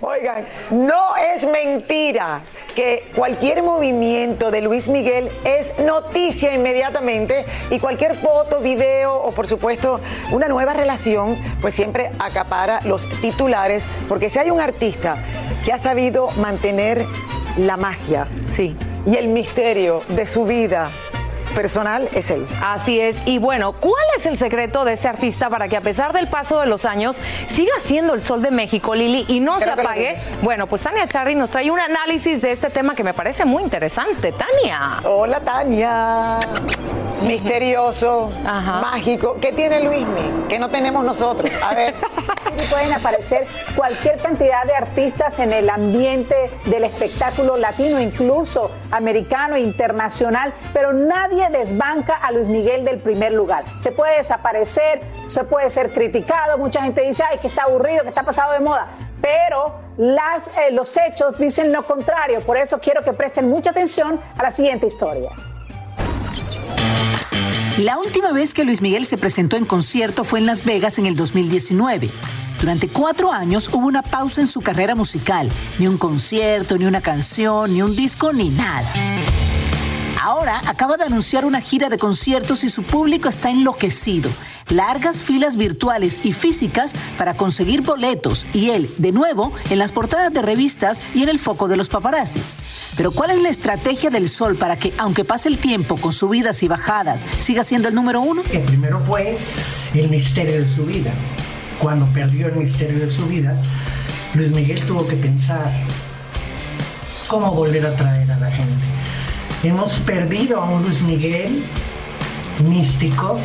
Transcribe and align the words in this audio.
Oigan, 0.00 0.46
no 0.70 1.16
es 1.16 1.46
mentira 1.46 2.42
que 2.74 3.10
cualquier 3.14 3.62
movimiento 3.62 4.50
de 4.50 4.62
Luis 4.62 4.88
Miguel 4.88 5.28
es 5.44 5.78
noticia 5.84 6.54
inmediatamente 6.54 7.44
y 7.70 7.78
cualquier 7.78 8.14
foto, 8.14 8.60
video 8.60 9.14
o 9.14 9.32
por 9.32 9.46
supuesto 9.46 10.00
una 10.30 10.48
nueva 10.48 10.72
relación 10.72 11.38
pues 11.60 11.74
siempre 11.74 12.10
acapara 12.18 12.80
los 12.84 13.06
titulares 13.20 13.82
porque 14.08 14.30
si 14.30 14.38
hay 14.38 14.50
un 14.50 14.60
artista 14.60 15.16
que 15.64 15.72
ha 15.72 15.78
sabido 15.78 16.30
mantener 16.32 17.04
la 17.58 17.76
magia 17.76 18.26
Sí. 18.54 18.74
y 19.06 19.16
el 19.16 19.28
misterio 19.28 20.02
de 20.08 20.26
su 20.26 20.44
vida 20.44 20.88
personal 21.52 22.08
es 22.12 22.30
él. 22.30 22.46
Así 22.62 23.00
es. 23.00 23.16
Y 23.26 23.38
bueno, 23.38 23.72
¿cuál 23.72 24.04
es 24.16 24.26
el 24.26 24.38
secreto 24.38 24.84
de 24.84 24.94
este 24.94 25.08
artista 25.08 25.48
para 25.48 25.68
que 25.68 25.76
a 25.76 25.80
pesar 25.80 26.12
del 26.12 26.28
paso 26.28 26.60
de 26.60 26.66
los 26.66 26.84
años 26.84 27.16
siga 27.48 27.72
siendo 27.84 28.14
el 28.14 28.22
sol 28.22 28.42
de 28.42 28.50
México, 28.50 28.94
Lili, 28.94 29.24
y 29.28 29.40
no 29.40 29.58
se 29.58 29.64
Creo 29.64 29.74
apague? 29.74 30.16
Bueno, 30.42 30.66
pues 30.66 30.82
Tania 30.82 31.06
Charry 31.06 31.34
nos 31.34 31.50
trae 31.50 31.70
un 31.70 31.80
análisis 31.80 32.40
de 32.42 32.52
este 32.52 32.70
tema 32.70 32.94
que 32.94 33.04
me 33.04 33.14
parece 33.14 33.44
muy 33.44 33.62
interesante. 33.62 34.32
Tania. 34.32 35.00
Hola 35.04 35.40
Tania. 35.40 36.38
Misterioso, 37.26 38.32
mágico. 38.44 39.36
¿Qué 39.40 39.52
tiene 39.52 39.82
Luismi? 39.82 40.46
Que 40.48 40.58
no 40.58 40.68
tenemos 40.68 41.04
nosotros. 41.04 41.50
A 41.62 41.74
ver. 41.74 41.94
Y 42.52 42.66
pueden 42.66 42.92
aparecer 42.92 43.46
cualquier 43.74 44.18
cantidad 44.18 44.64
de 44.64 44.74
artistas 44.74 45.38
en 45.38 45.54
el 45.54 45.70
ambiente 45.70 46.50
del 46.66 46.84
espectáculo 46.84 47.56
latino, 47.56 47.98
incluso 47.98 48.70
americano 48.90 49.56
internacional, 49.56 50.52
pero 50.74 50.92
nadie 50.92 51.48
desbanca 51.48 52.14
a 52.14 52.30
Luis 52.30 52.48
Miguel 52.48 52.84
del 52.84 52.98
primer 52.98 53.32
lugar. 53.32 53.64
Se 53.80 53.90
puede 53.90 54.18
desaparecer, 54.18 55.00
se 55.28 55.44
puede 55.44 55.70
ser 55.70 55.94
criticado, 55.94 56.58
mucha 56.58 56.82
gente 56.82 57.00
dice, 57.00 57.22
ay, 57.26 57.38
que 57.38 57.48
está 57.48 57.62
aburrido, 57.62 58.02
que 58.02 58.10
está 58.10 58.22
pasado 58.22 58.52
de 58.52 58.60
moda, 58.60 58.86
pero 59.22 59.74
las, 59.96 60.48
eh, 60.48 60.72
los 60.72 60.94
hechos 60.98 61.38
dicen 61.38 61.72
lo 61.72 61.86
contrario, 61.86 62.40
por 62.40 62.58
eso 62.58 62.80
quiero 62.80 63.02
que 63.02 63.14
presten 63.14 63.48
mucha 63.48 63.70
atención 63.70 64.20
a 64.36 64.42
la 64.42 64.50
siguiente 64.50 64.86
historia. 64.86 65.30
La 67.78 67.98
última 67.98 68.32
vez 68.32 68.52
que 68.52 68.64
Luis 68.64 68.82
Miguel 68.82 69.06
se 69.06 69.16
presentó 69.16 69.56
en 69.56 69.64
concierto 69.64 70.24
fue 70.24 70.38
en 70.38 70.46
Las 70.46 70.62
Vegas 70.62 70.98
en 70.98 71.06
el 71.06 71.16
2019. 71.16 72.10
Durante 72.60 72.88
cuatro 72.88 73.32
años 73.32 73.70
hubo 73.72 73.86
una 73.86 74.02
pausa 74.02 74.42
en 74.42 74.46
su 74.46 74.60
carrera 74.60 74.94
musical. 74.94 75.50
Ni 75.78 75.86
un 75.86 75.96
concierto, 75.96 76.76
ni 76.76 76.84
una 76.84 77.00
canción, 77.00 77.72
ni 77.72 77.80
un 77.80 77.96
disco, 77.96 78.34
ni 78.34 78.50
nada. 78.50 78.92
Ahora 80.20 80.60
acaba 80.66 80.98
de 80.98 81.04
anunciar 81.04 81.46
una 81.46 81.62
gira 81.62 81.88
de 81.88 81.96
conciertos 81.96 82.62
y 82.62 82.68
su 82.68 82.82
público 82.82 83.30
está 83.30 83.50
enloquecido. 83.50 84.30
Largas 84.68 85.22
filas 85.22 85.56
virtuales 85.56 86.20
y 86.22 86.32
físicas 86.32 86.92
para 87.16 87.38
conseguir 87.38 87.80
boletos 87.80 88.46
y 88.52 88.70
él, 88.70 88.94
de 88.98 89.12
nuevo, 89.12 89.50
en 89.70 89.78
las 89.78 89.92
portadas 89.92 90.32
de 90.32 90.42
revistas 90.42 91.00
y 91.14 91.22
en 91.22 91.30
el 91.30 91.38
foco 91.38 91.68
de 91.68 91.76
los 91.78 91.88
paparazzi. 91.88 92.40
Pero 92.96 93.10
¿cuál 93.10 93.30
es 93.30 93.42
la 93.42 93.48
estrategia 93.48 94.10
del 94.10 94.28
Sol 94.28 94.56
para 94.56 94.78
que, 94.78 94.92
aunque 94.98 95.24
pase 95.24 95.48
el 95.48 95.58
tiempo 95.58 95.96
con 95.96 96.12
subidas 96.12 96.62
y 96.62 96.68
bajadas, 96.68 97.24
siga 97.38 97.64
siendo 97.64 97.88
el 97.88 97.94
número 97.94 98.20
uno? 98.20 98.42
El 98.50 98.62
primero 98.62 99.00
fue 99.00 99.38
el 99.94 100.08
misterio 100.08 100.60
de 100.60 100.66
su 100.66 100.84
vida. 100.84 101.12
Cuando 101.78 102.06
perdió 102.12 102.48
el 102.48 102.56
misterio 102.56 103.00
de 103.00 103.08
su 103.08 103.26
vida, 103.26 103.60
Luis 104.34 104.50
Miguel 104.50 104.80
tuvo 104.86 105.06
que 105.06 105.16
pensar 105.16 105.72
cómo 107.26 107.50
volver 107.52 107.86
a 107.86 107.96
traer 107.96 108.30
a 108.30 108.38
la 108.38 108.50
gente. 108.50 108.86
Hemos 109.62 109.98
perdido 110.00 110.60
a 110.60 110.68
un 110.68 110.82
Luis 110.82 111.02
Miguel 111.02 111.64
místico 112.68 113.40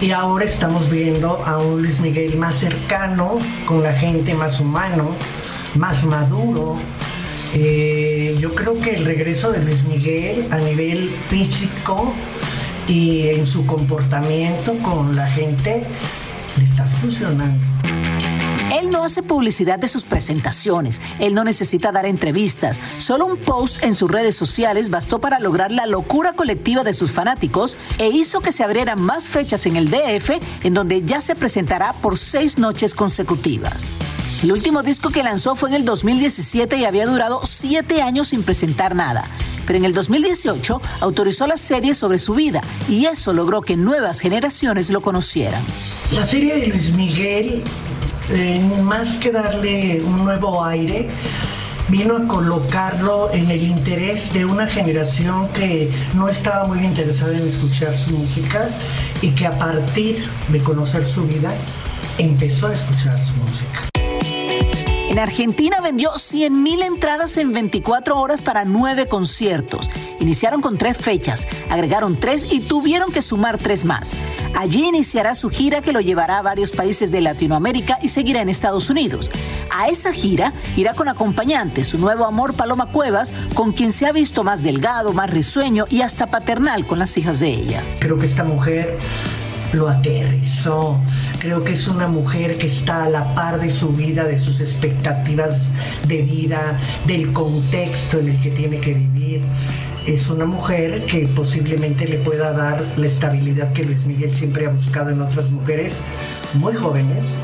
y 0.00 0.12
ahora 0.12 0.44
estamos 0.44 0.88
viendo 0.88 1.44
a 1.44 1.58
un 1.58 1.82
Luis 1.82 1.98
Miguel 1.98 2.36
más 2.36 2.54
cercano, 2.56 3.38
con 3.66 3.82
la 3.82 3.92
gente 3.94 4.32
más 4.34 4.60
humano, 4.60 5.16
más 5.74 6.04
maduro. 6.04 6.78
Eh, 7.54 8.36
yo 8.40 8.54
creo 8.54 8.78
que 8.78 8.94
el 8.94 9.04
regreso 9.04 9.50
de 9.50 9.62
Luis 9.62 9.84
Miguel 9.84 10.46
a 10.50 10.58
nivel 10.58 11.08
físico 11.28 12.14
y 12.86 13.28
en 13.28 13.46
su 13.46 13.66
comportamiento 13.66 14.76
con 14.78 15.16
la 15.16 15.28
gente 15.30 15.84
le 16.56 16.64
está 16.64 16.84
funcionando. 16.84 17.66
Él 18.72 18.90
no 18.90 19.02
hace 19.02 19.24
publicidad 19.24 19.80
de 19.80 19.88
sus 19.88 20.04
presentaciones, 20.04 21.00
él 21.18 21.34
no 21.34 21.42
necesita 21.42 21.90
dar 21.90 22.06
entrevistas, 22.06 22.78
solo 22.98 23.26
un 23.26 23.36
post 23.36 23.82
en 23.82 23.96
sus 23.96 24.08
redes 24.08 24.36
sociales 24.36 24.90
bastó 24.90 25.20
para 25.20 25.40
lograr 25.40 25.72
la 25.72 25.86
locura 25.86 26.34
colectiva 26.34 26.84
de 26.84 26.92
sus 26.92 27.10
fanáticos 27.10 27.76
e 27.98 28.08
hizo 28.08 28.40
que 28.40 28.52
se 28.52 28.62
abrieran 28.62 29.02
más 29.02 29.26
fechas 29.26 29.66
en 29.66 29.74
el 29.74 29.90
DF, 29.90 30.30
en 30.62 30.74
donde 30.74 31.02
ya 31.02 31.20
se 31.20 31.34
presentará 31.34 31.94
por 31.94 32.16
seis 32.16 32.58
noches 32.58 32.94
consecutivas. 32.94 33.90
El 34.42 34.52
último 34.52 34.82
disco 34.82 35.10
que 35.10 35.22
lanzó 35.22 35.54
fue 35.54 35.68
en 35.68 35.74
el 35.74 35.84
2017 35.84 36.78
y 36.78 36.86
había 36.86 37.04
durado 37.04 37.42
siete 37.44 38.00
años 38.00 38.28
sin 38.28 38.42
presentar 38.42 38.94
nada. 38.94 39.24
Pero 39.66 39.78
en 39.78 39.84
el 39.84 39.92
2018 39.92 40.80
autorizó 41.00 41.46
la 41.46 41.58
serie 41.58 41.92
sobre 41.92 42.18
su 42.18 42.32
vida 42.32 42.62
y 42.88 43.04
eso 43.04 43.34
logró 43.34 43.60
que 43.60 43.76
nuevas 43.76 44.18
generaciones 44.20 44.88
lo 44.88 45.02
conocieran. 45.02 45.62
La 46.14 46.26
serie 46.26 46.56
de 46.56 46.68
Luis 46.68 46.90
Miguel, 46.94 47.62
eh, 48.30 48.60
más 48.82 49.16
que 49.16 49.30
darle 49.30 50.00
un 50.02 50.24
nuevo 50.24 50.64
aire, 50.64 51.10
vino 51.90 52.16
a 52.16 52.26
colocarlo 52.26 53.30
en 53.32 53.50
el 53.50 53.62
interés 53.62 54.32
de 54.32 54.46
una 54.46 54.66
generación 54.66 55.48
que 55.48 55.90
no 56.14 56.30
estaba 56.30 56.66
muy 56.66 56.78
interesada 56.82 57.36
en 57.36 57.46
escuchar 57.46 57.94
su 57.94 58.12
música 58.12 58.70
y 59.20 59.32
que 59.32 59.46
a 59.46 59.58
partir 59.58 60.24
de 60.48 60.60
conocer 60.60 61.06
su 61.06 61.24
vida 61.24 61.52
empezó 62.16 62.68
a 62.68 62.72
escuchar 62.72 63.22
su 63.22 63.34
música. 63.34 63.89
En 65.10 65.18
Argentina 65.18 65.80
vendió 65.80 66.12
100.000 66.12 66.84
entradas 66.84 67.36
en 67.36 67.50
24 67.50 68.16
horas 68.16 68.42
para 68.42 68.64
nueve 68.64 69.08
conciertos. 69.08 69.90
Iniciaron 70.20 70.60
con 70.60 70.78
tres 70.78 70.98
fechas, 70.98 71.48
agregaron 71.68 72.20
tres 72.20 72.52
y 72.52 72.60
tuvieron 72.60 73.10
que 73.10 73.20
sumar 73.20 73.58
tres 73.58 73.84
más. 73.84 74.12
Allí 74.56 74.86
iniciará 74.86 75.34
su 75.34 75.50
gira 75.50 75.82
que 75.82 75.92
lo 75.92 76.00
llevará 76.00 76.38
a 76.38 76.42
varios 76.42 76.70
países 76.70 77.10
de 77.10 77.22
Latinoamérica 77.22 77.98
y 78.00 78.08
seguirá 78.10 78.40
en 78.40 78.48
Estados 78.48 78.88
Unidos. 78.88 79.32
A 79.72 79.88
esa 79.88 80.12
gira 80.12 80.52
irá 80.76 80.94
con 80.94 81.08
acompañante 81.08 81.82
su 81.82 81.98
nuevo 81.98 82.24
amor 82.24 82.54
Paloma 82.54 82.86
Cuevas, 82.86 83.32
con 83.54 83.72
quien 83.72 83.90
se 83.90 84.06
ha 84.06 84.12
visto 84.12 84.44
más 84.44 84.62
delgado, 84.62 85.12
más 85.12 85.28
risueño 85.28 85.86
y 85.90 86.02
hasta 86.02 86.28
paternal 86.28 86.86
con 86.86 87.00
las 87.00 87.18
hijas 87.18 87.40
de 87.40 87.48
ella. 87.48 87.82
Creo 87.98 88.16
que 88.16 88.26
esta 88.26 88.44
mujer 88.44 88.96
lo 89.72 89.88
aterrizó. 89.88 91.00
Creo 91.38 91.64
que 91.64 91.72
es 91.72 91.88
una 91.88 92.06
mujer 92.06 92.58
que 92.58 92.66
está 92.66 93.04
a 93.04 93.10
la 93.10 93.34
par 93.34 93.60
de 93.60 93.70
su 93.70 93.90
vida, 93.90 94.24
de 94.24 94.38
sus 94.38 94.60
expectativas 94.60 95.70
de 96.06 96.22
vida, 96.22 96.78
del 97.06 97.32
contexto 97.32 98.18
en 98.18 98.30
el 98.30 98.40
que 98.40 98.50
tiene 98.50 98.80
que 98.80 98.94
vivir. 98.94 99.42
Es 100.06 100.30
una 100.30 100.46
mujer 100.46 101.04
que 101.06 101.26
posiblemente 101.26 102.06
le 102.06 102.18
pueda 102.18 102.52
dar 102.52 102.82
la 102.96 103.06
estabilidad 103.06 103.72
que 103.72 103.84
Luis 103.84 104.06
Miguel 104.06 104.34
siempre 104.34 104.66
ha 104.66 104.70
buscado 104.70 105.10
en 105.10 105.20
otras 105.20 105.50
mujeres 105.50 105.98
muy 106.54 106.74
jóvenes 106.74 107.36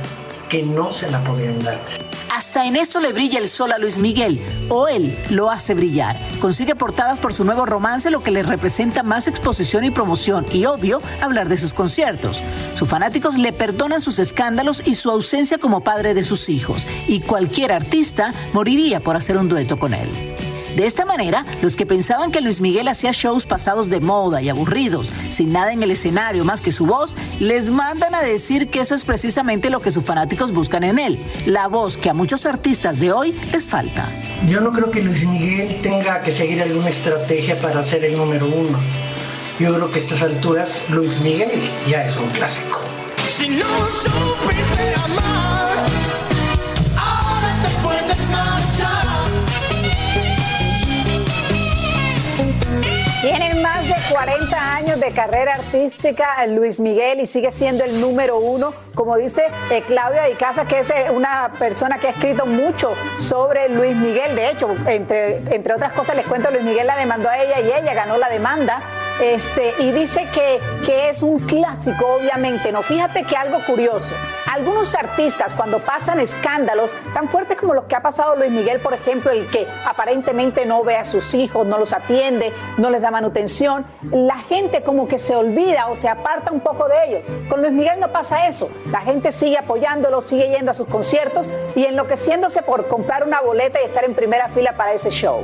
que 0.48 0.62
no 0.62 0.90
se 0.90 1.10
la 1.10 1.22
podían 1.22 1.58
dar. 1.60 2.05
Hasta 2.36 2.66
en 2.66 2.76
eso 2.76 3.00
le 3.00 3.14
brilla 3.14 3.38
el 3.38 3.48
sol 3.48 3.72
a 3.72 3.78
Luis 3.78 3.96
Miguel, 3.96 4.42
o 4.68 4.88
él 4.88 5.18
lo 5.30 5.50
hace 5.50 5.72
brillar. 5.72 6.20
Consigue 6.38 6.74
portadas 6.74 7.18
por 7.18 7.32
su 7.32 7.44
nuevo 7.44 7.64
romance, 7.64 8.10
lo 8.10 8.22
que 8.22 8.30
le 8.30 8.42
representa 8.42 9.02
más 9.02 9.26
exposición 9.26 9.84
y 9.84 9.90
promoción, 9.90 10.44
y 10.52 10.66
obvio, 10.66 11.00
hablar 11.22 11.48
de 11.48 11.56
sus 11.56 11.72
conciertos. 11.72 12.42
Sus 12.74 12.90
fanáticos 12.90 13.38
le 13.38 13.54
perdonan 13.54 14.02
sus 14.02 14.18
escándalos 14.18 14.82
y 14.84 14.96
su 14.96 15.10
ausencia 15.10 15.56
como 15.56 15.80
padre 15.80 16.12
de 16.12 16.22
sus 16.22 16.50
hijos, 16.50 16.84
y 17.08 17.20
cualquier 17.20 17.72
artista 17.72 18.34
moriría 18.52 19.00
por 19.00 19.16
hacer 19.16 19.38
un 19.38 19.48
dueto 19.48 19.78
con 19.78 19.94
él. 19.94 20.35
De 20.76 20.84
esta 20.84 21.06
manera, 21.06 21.46
los 21.62 21.74
que 21.74 21.86
pensaban 21.86 22.30
que 22.30 22.42
Luis 22.42 22.60
Miguel 22.60 22.88
hacía 22.88 23.10
shows 23.10 23.46
pasados 23.46 23.88
de 23.88 23.98
moda 23.98 24.42
y 24.42 24.50
aburridos, 24.50 25.10
sin 25.30 25.50
nada 25.50 25.72
en 25.72 25.82
el 25.82 25.90
escenario 25.90 26.44
más 26.44 26.60
que 26.60 26.70
su 26.70 26.84
voz, 26.84 27.14
les 27.40 27.70
mandan 27.70 28.14
a 28.14 28.20
decir 28.20 28.68
que 28.68 28.80
eso 28.80 28.94
es 28.94 29.02
precisamente 29.02 29.70
lo 29.70 29.80
que 29.80 29.90
sus 29.90 30.04
fanáticos 30.04 30.52
buscan 30.52 30.84
en 30.84 30.98
él, 30.98 31.18
la 31.46 31.66
voz 31.66 31.96
que 31.96 32.10
a 32.10 32.14
muchos 32.14 32.44
artistas 32.44 33.00
de 33.00 33.10
hoy 33.10 33.34
les 33.52 33.66
falta. 33.66 34.04
Yo 34.46 34.60
no 34.60 34.70
creo 34.70 34.90
que 34.90 35.00
Luis 35.00 35.26
Miguel 35.26 35.74
tenga 35.80 36.22
que 36.22 36.30
seguir 36.30 36.60
alguna 36.60 36.90
estrategia 36.90 37.58
para 37.58 37.82
ser 37.82 38.04
el 38.04 38.14
número 38.14 38.44
uno. 38.44 38.78
Yo 39.58 39.74
creo 39.74 39.88
que 39.88 39.94
a 39.94 40.02
estas 40.02 40.20
alturas 40.20 40.84
Luis 40.90 41.20
Miguel 41.22 41.58
ya 41.88 42.04
es 42.04 42.18
un 42.18 42.28
clásico. 42.28 42.82
Si 43.26 43.48
no 43.48 43.88
supiste 43.88 44.94
amar, 45.06 45.45
de 53.86 53.94
40 54.10 54.74
años 54.74 54.98
de 54.98 55.12
carrera 55.12 55.54
artística 55.54 56.44
Luis 56.46 56.80
Miguel 56.80 57.20
y 57.20 57.26
sigue 57.26 57.52
siendo 57.52 57.84
el 57.84 58.00
número 58.00 58.38
uno. 58.38 58.72
Como 58.94 59.16
dice 59.16 59.44
eh, 59.70 59.84
Claudia 59.86 60.28
Icaza, 60.28 60.66
que 60.66 60.80
es 60.80 60.90
eh, 60.90 61.06
una 61.10 61.52
persona 61.58 61.98
que 61.98 62.08
ha 62.08 62.10
escrito 62.10 62.46
mucho 62.46 62.94
sobre 63.18 63.68
Luis 63.68 63.94
Miguel. 63.96 64.34
De 64.34 64.50
hecho, 64.50 64.74
entre, 64.86 65.36
entre 65.54 65.74
otras 65.74 65.92
cosas, 65.92 66.16
les 66.16 66.26
cuento, 66.26 66.50
Luis 66.50 66.64
Miguel 66.64 66.86
la 66.86 66.96
demandó 66.96 67.28
a 67.28 67.38
ella 67.40 67.60
y 67.60 67.66
ella 67.66 67.94
ganó 67.94 68.18
la 68.18 68.28
demanda. 68.28 68.80
Este, 69.20 69.74
y 69.78 69.92
dice 69.92 70.28
que, 70.32 70.60
que 70.84 71.08
es 71.08 71.22
un 71.22 71.38
clásico, 71.38 72.06
obviamente. 72.20 72.70
No, 72.70 72.82
fíjate 72.82 73.24
que 73.24 73.36
algo 73.36 73.58
curioso. 73.64 74.14
Algunos 74.52 74.94
artistas, 74.94 75.54
cuando 75.54 75.80
pasan 75.80 76.20
escándalos 76.20 76.90
tan 77.14 77.28
fuertes 77.28 77.56
como 77.56 77.74
los 77.74 77.84
que 77.84 77.96
ha 77.96 78.02
pasado 78.02 78.36
Luis 78.36 78.50
Miguel, 78.50 78.80
por 78.80 78.92
ejemplo, 78.92 79.30
el 79.30 79.46
que 79.48 79.66
aparentemente 79.86 80.66
no 80.66 80.84
ve 80.84 80.96
a 80.96 81.04
sus 81.04 81.34
hijos, 81.34 81.66
no 81.66 81.78
los 81.78 81.92
atiende, 81.92 82.52
no 82.76 82.90
les 82.90 83.00
da 83.00 83.10
manutención, 83.10 83.86
la 84.10 84.38
gente 84.38 84.82
como 84.82 85.08
que 85.08 85.18
se 85.18 85.34
olvida 85.34 85.88
o 85.88 85.96
se 85.96 86.08
aparta 86.08 86.52
un 86.52 86.60
poco 86.60 86.86
de 86.88 87.04
ellos. 87.06 87.24
Con 87.48 87.62
Luis 87.62 87.72
Miguel 87.72 88.00
no 88.00 88.12
pasa 88.12 88.46
eso. 88.46 88.70
La 88.90 89.00
gente 89.00 89.32
sigue 89.32 89.58
apoyándolo, 89.58 90.20
sigue 90.22 90.48
yendo 90.48 90.70
a 90.70 90.74
sus 90.74 90.88
conciertos 90.88 91.46
y 91.74 91.84
enloqueciéndose 91.84 92.62
por 92.62 92.86
comprar 92.86 93.24
una 93.24 93.40
boleta 93.40 93.80
y 93.80 93.84
estar 93.84 94.04
en 94.04 94.14
primera 94.14 94.48
fila 94.48 94.76
para 94.76 94.92
ese 94.92 95.10
show. 95.10 95.42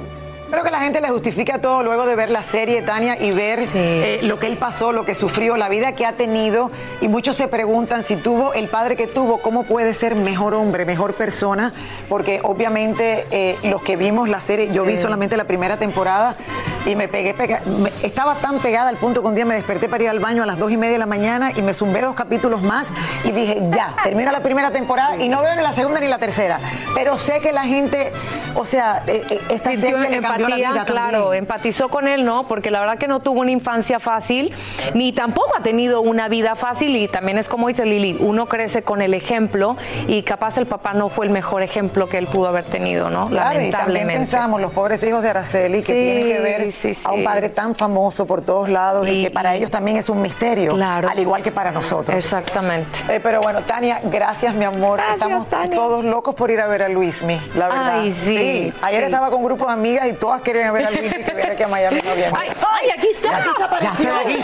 Creo 0.52 0.64
que 0.64 0.70
la 0.70 0.80
gente 0.80 1.00
le 1.00 1.08
justifica 1.08 1.60
todo 1.60 1.82
luego 1.82 2.04
de 2.04 2.14
ver 2.14 2.28
la 2.28 2.42
serie, 2.42 2.82
Tania, 2.82 3.16
y 3.18 3.30
ver 3.32 3.60
eh, 3.72 4.20
lo 4.24 4.38
que 4.38 4.46
él 4.46 4.58
pasó, 4.58 4.92
lo 4.92 5.06
que 5.06 5.14
sufrió, 5.14 5.56
la 5.56 5.70
vida 5.70 5.92
que 5.92 6.04
ha 6.04 6.12
tenido. 6.12 6.70
Y 7.00 7.08
muchos 7.08 7.36
se 7.36 7.48
preguntan 7.48 8.04
si 8.04 8.16
tuvo 8.16 8.52
el 8.52 8.68
padre 8.68 8.94
que 8.94 9.06
tuvo, 9.06 9.38
¿cómo 9.38 9.62
puede 9.62 9.94
ser 9.94 10.14
mejor 10.14 10.52
hombre, 10.52 10.84
mejor 10.84 11.14
persona? 11.14 11.72
Porque 12.06 12.40
obviamente 12.42 13.26
eh, 13.30 13.56
los 13.62 13.82
que 13.82 13.96
vimos 13.96 14.28
la 14.28 14.40
serie, 14.40 14.70
yo 14.74 14.84
vi 14.84 14.98
solamente 14.98 15.38
la 15.38 15.44
primera 15.44 15.78
temporada 15.78 16.36
y 16.84 16.96
me 16.96 17.08
pegué, 17.08 17.34
me- 17.64 17.88
estaba 18.06 18.34
tan 18.34 18.58
pegada 18.58 18.90
al 18.90 18.96
punto 18.96 19.22
que 19.22 19.28
un 19.28 19.34
día 19.34 19.46
me 19.46 19.54
desperté 19.54 19.88
para 19.88 20.02
ir 20.04 20.10
al 20.10 20.20
baño 20.20 20.42
a 20.42 20.46
las 20.46 20.58
dos 20.58 20.70
y 20.70 20.76
media 20.76 20.92
de 20.92 20.98
la 20.98 21.06
mañana 21.06 21.52
y 21.56 21.62
me 21.62 21.72
zumbé 21.72 22.02
dos 22.02 22.14
capítulos 22.14 22.60
más 22.60 22.88
y 23.24 23.30
dije, 23.32 23.58
ya, 23.70 23.94
termina 24.04 24.30
la 24.30 24.40
primera 24.42 24.70
temporada 24.70 25.16
y 25.16 25.30
no 25.30 25.40
veo 25.40 25.56
ni 25.56 25.62
la 25.62 25.72
segunda 25.72 25.98
ni 25.98 26.08
la 26.08 26.18
tercera. 26.18 26.60
Pero 26.94 27.16
sé 27.16 27.40
que 27.40 27.52
la 27.52 27.62
gente, 27.64 28.12
o 28.54 28.66
sea, 28.66 29.02
eh, 29.06 29.22
esta 29.48 29.70
Sintió 29.70 29.96
serie 29.96 30.10
le 30.10 30.20
cambió 30.20 30.41
la 30.48 30.56
empatía, 30.56 30.72
vida 30.72 30.84
claro, 30.84 31.18
también. 31.22 31.42
empatizó 31.44 31.88
con 31.88 32.08
él, 32.08 32.24
¿no? 32.24 32.46
Porque 32.48 32.70
la 32.70 32.80
verdad 32.80 32.98
que 32.98 33.08
no 33.08 33.20
tuvo 33.20 33.40
una 33.40 33.50
infancia 33.50 34.00
fácil, 34.00 34.52
ni 34.94 35.12
tampoco 35.12 35.52
ha 35.56 35.62
tenido 35.62 36.00
una 36.00 36.28
vida 36.28 36.54
fácil 36.56 36.96
y 36.96 37.08
también 37.08 37.38
es 37.38 37.48
como 37.48 37.68
dice 37.68 37.84
Lili, 37.84 38.16
uno 38.20 38.46
crece 38.46 38.82
con 38.82 39.02
el 39.02 39.14
ejemplo 39.14 39.76
y 40.08 40.22
capaz 40.22 40.56
el 40.58 40.66
papá 40.66 40.92
no 40.94 41.08
fue 41.08 41.26
el 41.26 41.32
mejor 41.32 41.62
ejemplo 41.62 42.08
que 42.08 42.18
él 42.18 42.26
pudo 42.26 42.48
haber 42.48 42.64
tenido, 42.64 43.10
¿no? 43.10 43.28
Claro, 43.28 43.50
y 43.60 43.70
también 43.70 43.72
Lamentablemente. 43.72 44.18
pensamos 44.20 44.60
los 44.60 44.72
pobres 44.72 45.02
hijos 45.04 45.22
de 45.22 45.30
Araceli 45.30 45.82
que 45.82 45.92
Sí, 45.92 45.92
tienen 45.92 46.26
que 46.26 46.38
ver 46.40 46.72
sí, 46.72 46.96
a 47.04 47.12
un 47.12 47.24
padre 47.24 47.48
tan 47.48 47.74
famoso 47.74 48.26
por 48.26 48.42
todos 48.42 48.68
lados 48.68 49.06
y, 49.08 49.10
Y- 49.10 49.22
que 49.24 49.30
para 49.30 49.54
ellos 49.54 49.70
también 49.70 49.96
es 49.96 50.08
un 50.08 50.20
misterio, 50.22 50.72
Claro. 50.74 51.08
al 51.08 51.18
igual 51.18 51.42
que 51.42 51.52
para 51.52 51.70
nosotros. 51.70 52.16
Exactamente. 52.16 52.88
Eh, 53.08 53.20
pero 53.22 53.40
bueno, 53.40 53.60
Tania, 53.62 54.00
gracias 54.04 54.54
mi 54.54 54.64
amor. 54.64 54.98
Gracias, 54.98 55.16
Estamos 55.22 55.48
Tania. 55.48 55.74
todos 55.76 56.04
locos 56.04 56.34
por 56.34 56.50
ir 56.50 56.60
a 56.60 56.66
ver 56.66 56.82
a 56.82 56.88
Luismi, 56.88 57.40
la 57.54 57.68
verdad. 57.68 57.92
Ay, 58.00 58.10
sí, 58.12 58.72
Ayer 58.82 59.04
estaba 59.04 59.26
con 59.30 59.40
un 59.40 59.44
grupo 59.44 59.66
de 59.66 59.72
amigas 59.72 60.08
y 60.08 60.12
todas 60.14 60.31
querían 60.40 60.72
ver 60.72 60.86
a 60.86 60.90
Luismi 60.90 61.24
que 61.24 61.34
viene 61.34 61.50
aquí 61.52 61.62
a 61.62 61.68
Miami 61.68 61.98
en 61.98 62.06
noviembre. 62.06 62.40
Ay, 62.42 62.50
ay, 62.80 62.90
aquí 62.90 63.08
está. 63.08 63.30
Ya 63.30 63.38
desapareció. 63.52 64.04
Ya 64.04 64.18
aquí. 64.20 64.42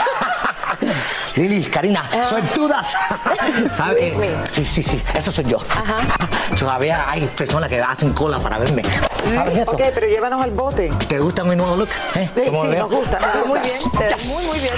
Lili, 1.39 1.63
Karina, 1.67 2.03
soy 2.29 2.43
dudas. 2.53 2.97
¿Sabes? 3.73 4.13
Sí, 4.51 4.65
sí, 4.65 4.83
sí, 4.83 5.01
eso 5.15 5.31
soy 5.31 5.45
yo. 5.45 5.59
Todavía 6.59 7.09
hay 7.09 7.21
personas 7.29 7.69
que 7.71 7.81
hacen 7.81 8.13
cola 8.13 8.41
para 8.41 8.59
verme. 8.59 8.83
¿Sabes 9.33 9.59
eso? 9.59 9.71
Ok, 9.71 9.83
pero 9.95 10.09
llévanos 10.09 10.43
al 10.43 10.51
bote. 10.51 10.91
¿Te 11.07 11.21
gusta 11.21 11.45
mi 11.45 11.55
nuevo 11.55 11.77
look? 11.77 11.89
¿Eh? 12.17 12.29
Sí, 12.35 12.43
¿Cómo 12.47 12.65
sí, 12.65 12.77
nos 12.77 12.91
gusta. 12.91 13.21
nos. 13.21 13.47
Muy 13.47 13.61
bien, 13.61 13.79
te 13.99 14.05
ves 14.05 14.25
muy, 14.27 14.45
muy 14.47 14.59
bien. 14.59 14.75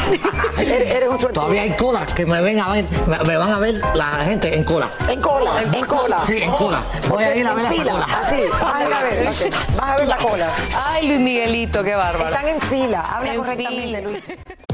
Eres, 0.58 0.94
eres 0.96 1.08
un 1.08 1.18
suertudo. 1.18 1.44
Todavía 1.44 1.62
hay 1.62 1.70
cola 1.76 2.04
que 2.04 2.26
me 2.26 2.42
ven 2.42 2.60
a 2.60 2.72
ver, 2.72 2.84
me, 3.06 3.18
me 3.20 3.36
van 3.38 3.52
a 3.52 3.58
ver 3.58 3.80
la 3.94 4.24
gente 4.26 4.54
en 4.54 4.64
cola. 4.64 4.90
En 5.08 5.20
cola, 5.22 5.62
en 5.62 5.86
cola. 5.86 6.20
Sí, 6.26 6.42
en 6.42 6.50
cola. 6.52 6.82
Voy 7.08 7.24
a 7.24 7.34
ir 7.36 7.46
a 7.46 7.54
ver 7.54 7.64
en 7.66 7.72
fila, 7.72 7.92
cola. 7.92 8.04
así, 8.22 8.42
vas 8.52 8.74
a 8.74 8.84
ir 8.86 8.92
a 8.92 9.00
ver, 9.00 9.24
vas 9.24 9.80
a 9.80 9.96
ver 9.96 10.08
la 10.08 10.16
cola. 10.18 10.46
Ay, 10.88 11.08
Luis 11.08 11.20
Miguelito, 11.20 11.82
qué 11.82 11.94
bárbaro. 11.94 12.28
Están 12.28 12.48
en 12.48 12.60
fila, 12.60 13.00
habla 13.00 13.32
En 13.32 13.38
correctamente, 13.38 13.82
fila. 13.82 14.00
Luis. 14.02 14.22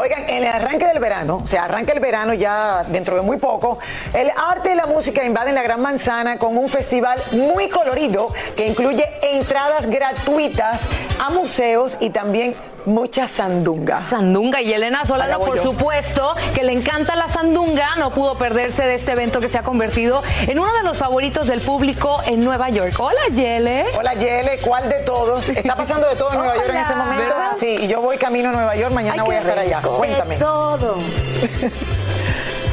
Oigan, 0.00 0.30
en 0.30 0.44
el 0.44 0.46
arranque 0.46 0.86
del 0.86 0.98
verano, 0.98 1.42
o 1.44 1.46
sea, 1.46 1.64
arranca 1.64 1.92
el 1.92 2.00
verano 2.00 2.32
ya 2.32 2.84
dentro 2.88 3.16
de 3.16 3.20
muy 3.20 3.36
poco, 3.36 3.78
el 4.14 4.30
arte 4.34 4.72
y 4.72 4.74
la 4.74 4.86
música 4.86 5.22
invaden 5.22 5.54
la 5.54 5.62
Gran 5.62 5.82
Manzana 5.82 6.38
con 6.38 6.56
un 6.56 6.70
festival 6.70 7.20
muy 7.32 7.68
colorido 7.68 8.28
que 8.56 8.66
incluye 8.66 9.04
entradas 9.20 9.84
gratuitas 9.90 10.80
a 11.18 11.28
museos 11.28 11.98
y 12.00 12.08
también 12.08 12.54
mucha 12.86 13.28
sandunga. 13.28 14.02
Sandunga 14.08 14.60
y 14.62 14.72
Elena 14.72 15.04
Solano, 15.04 15.38
por 15.38 15.58
supuesto, 15.58 16.32
que 16.54 16.62
le 16.62 16.72
encanta 16.72 17.16
la 17.16 17.28
sandunga, 17.28 17.96
no 17.98 18.10
pudo 18.10 18.36
perderse 18.36 18.82
de 18.82 18.94
este 18.94 19.12
evento 19.12 19.40
que 19.40 19.48
se 19.48 19.58
ha 19.58 19.62
convertido 19.62 20.22
en 20.46 20.58
uno 20.58 20.72
de 20.72 20.82
los 20.82 20.96
favoritos 20.96 21.46
del 21.46 21.60
público 21.60 22.20
en 22.26 22.40
Nueva 22.40 22.70
York. 22.70 22.94
Hola, 22.98 23.20
Yele. 23.34 23.84
Hola, 23.98 24.14
Yele, 24.14 24.58
¿cuál 24.64 24.88
de 24.88 25.00
todos? 25.00 25.48
Está 25.48 25.76
pasando 25.76 26.08
de 26.08 26.16
todo 26.16 26.30
en 26.32 26.38
Nueva 26.38 26.56
York 26.56 26.68
en 26.70 26.76
este 26.76 26.94
momento. 26.94 27.24
¿Verdad? 27.24 27.52
Sí, 27.58 27.76
y 27.80 27.88
yo 27.88 28.00
voy 28.00 28.16
camino 28.16 28.48
a 28.50 28.52
Nueva 28.52 28.76
York, 28.76 28.92
mañana 28.92 29.22
Ay, 29.22 29.26
voy 29.26 29.36
a 29.36 29.40
estar 29.40 29.58
allá. 29.58 29.80
Cuéntame. 29.96 30.36
Todo. 30.36 30.94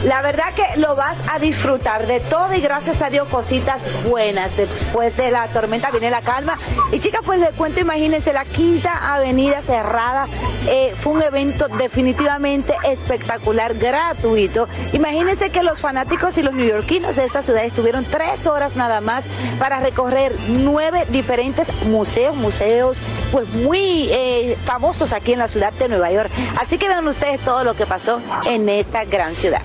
La 0.04 0.22
verdad 0.22 0.54
que 0.54 0.80
lo 0.80 0.96
vas 0.96 1.18
a 1.27 1.39
disfrutar 1.39 2.06
de 2.06 2.20
todo 2.20 2.54
y 2.54 2.62
gracias 2.62 3.01
a 3.01 3.10
Dios 3.10 3.27
cositas 3.30 3.82
buenas. 4.04 4.56
Después 4.56 5.18
de 5.18 5.32
la 5.32 5.48
tormenta 5.48 5.89
viene 5.89 6.12
la 6.12 6.22
calma. 6.22 6.58
Y 6.92 7.00
chicas, 7.00 7.22
pues 7.25 7.39
les 7.39 7.51
cuento, 7.56 7.80
imagínense 7.80 8.32
la 8.32 8.46
quinta 8.46 9.13
avenida 9.13 9.60
cerrada. 9.60 10.27
Eh, 10.68 10.94
fue 10.98 11.13
un 11.13 11.22
evento 11.24 11.68
definitivamente 11.68 12.75
espectacular, 12.84 13.74
gratuito. 13.74 14.68
Imagínense 14.94 15.50
que 15.50 15.63
los 15.63 15.82
fanáticos 15.82 16.38
y 16.38 16.44
los 16.44 16.54
neoyorquinos 16.54 17.16
de 17.16 17.25
esta 17.25 17.42
ciudad 17.42 17.66
estuvieron 17.66 18.06
tres 18.06 18.46
horas 18.46 18.75
nada 18.75 19.01
más 19.01 19.25
para 19.58 19.80
recorrer 19.80 20.36
nueve 20.48 21.06
diferentes 21.10 21.68
museos, 21.86 22.36
museos 22.36 23.00
pues 23.32 23.50
muy 23.50 24.10
eh, 24.12 24.58
famosos 24.63 25.12
aquí 25.12 25.34
en 25.34 25.39
la 25.39 25.48
ciudad 25.48 25.74
de 25.74 25.88
Nueva 25.89 26.12
York. 26.12 26.32
Así 26.60 26.77
que 26.77 26.88
vean 26.88 27.08
ustedes 27.08 27.42
todo 27.42 27.63
lo 27.63 27.74
que 27.75 27.86
pasó 27.86 28.22
en 28.46 28.70
esta 28.70 29.04
gran 29.06 29.34
ciudad. 29.36 29.62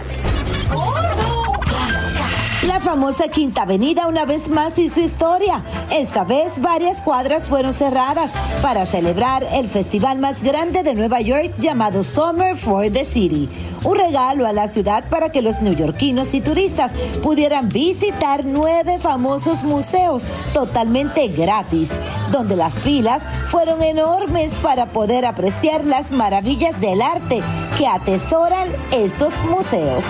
La 2.62 2.80
famosa 2.80 3.28
Quinta 3.28 3.62
Avenida 3.62 4.06
una 4.06 4.25
vez 4.25 4.49
más 4.49 4.78
hizo 4.78 5.00
historia. 5.00 5.62
Esta 5.90 6.25
vez 6.25 6.61
varias 6.61 7.00
cuadras 7.00 7.49
fueron 7.49 7.73
cerradas 7.73 8.32
para 8.62 8.87
celebrar 8.87 9.47
el 9.52 9.68
festival 9.68 10.18
más 10.18 10.42
grande 10.42 10.82
de 10.82 10.94
Nueva 10.94 11.21
York 11.21 11.52
llamado 11.59 12.02
Summer 12.02 12.56
for 12.56 12.90
the 12.90 13.04
City. 13.04 13.49
Un 13.85 13.97
regalo 13.99 14.47
a 14.47 14.53
la 14.53 14.69
ciudad 14.69 15.05
para 15.11 15.31
que 15.33 15.43
los 15.43 15.61
neoyorquinos 15.61 16.35
y 16.35 16.41
turistas 16.41 16.93
pudieran 17.23 17.69
visitar 17.69 18.45
nueve 18.45 18.99
famosos 19.01 19.65
museos 19.65 20.25
totalmente 20.55 21.29
gratis, 21.29 21.91
donde 22.31 22.55
las 22.57 22.79
filas 22.79 23.23
fueron 23.47 23.83
enormes 23.83 24.53
para 24.62 24.87
poder 24.87 25.25
apreciar 25.25 25.85
las 25.85 26.12
maravillas 26.12 26.81
del 26.81 27.03
arte 27.03 27.43
que 27.77 27.87
atesoran 27.89 28.69
estos 28.93 29.43
museos. 29.45 30.05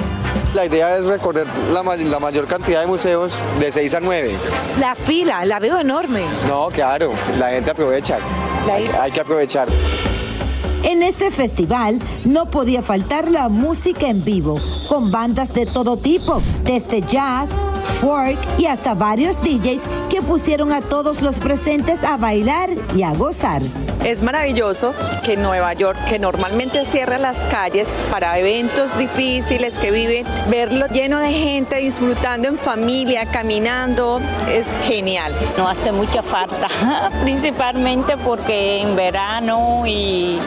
La 0.55 0.67
idea 0.67 0.97
es 0.99 1.07
recorrer 1.07 1.47
la, 1.73 1.83
ma- 1.83 1.97
la 1.97 2.19
mayor 2.21 2.47
cantidad 2.47 2.81
de 2.81 2.87
museos 2.87 3.39
de 3.59 3.73
6 3.73 3.95
a 3.95 4.01
9. 4.01 4.37
La 4.79 4.95
fila, 4.95 5.45
la 5.47 5.59
veo 5.59 5.79
enorme. 5.79 6.23
No, 6.47 6.69
claro, 6.69 7.13
la 7.39 7.49
gente 7.51 7.71
aprovecha. 7.71 8.19
Hay, 8.71 8.87
hay 9.01 9.11
que 9.11 9.21
aprovechar. 9.21 9.69
En 10.85 11.03
este 11.03 11.31
festival 11.31 12.01
no 12.25 12.47
podía 12.47 12.83
faltar 12.83 13.31
la 13.31 13.49
música 13.49 14.09
en 14.09 14.25
vivo, 14.25 14.59
con 14.89 15.11
bandas 15.11 15.55
de 15.55 15.65
todo 15.67 15.97
tipo, 15.97 16.43
desde 16.65 17.03
jazz, 17.03 17.51
folk 18.01 18.39
y 18.59 18.67
hasta 18.67 18.95
varios 18.95 19.37
DJs 19.43 19.83
que 20.11 20.23
pusieron 20.23 20.73
a 20.73 20.81
todos 20.81 21.23
los 21.23 21.37
presentes 21.37 22.03
a 22.05 22.17
bailar 22.17 22.71
y 22.97 23.03
a 23.03 23.13
gozar. 23.13 23.63
Es 24.05 24.21
maravilloso 24.21 24.95
que 25.25 25.37
Nueva 25.37 25.75
York, 25.75 25.97
que 26.09 26.19
normalmente 26.19 26.85
cierra 26.85 27.19
las 27.19 27.39
calles 27.47 27.95
para 28.11 28.37
eventos 28.39 28.99
difíciles 28.99 29.79
que 29.79 29.93
viven, 29.93 30.27
verlo 30.49 30.87
lleno 30.89 31.21
de 31.21 31.33
gente 31.33 31.77
disfrutando 31.77 32.49
en 32.49 32.59
familia, 32.59 33.27
caminando, 33.27 34.21
es 34.51 34.67
genial. 34.85 35.35
No 35.57 35.69
hace 35.69 35.93
mucha 35.93 36.23
falta, 36.23 36.69
principalmente 37.23 38.17
porque 38.17 38.81
en 38.81 38.97
verano 38.97 39.85
y 39.87 40.41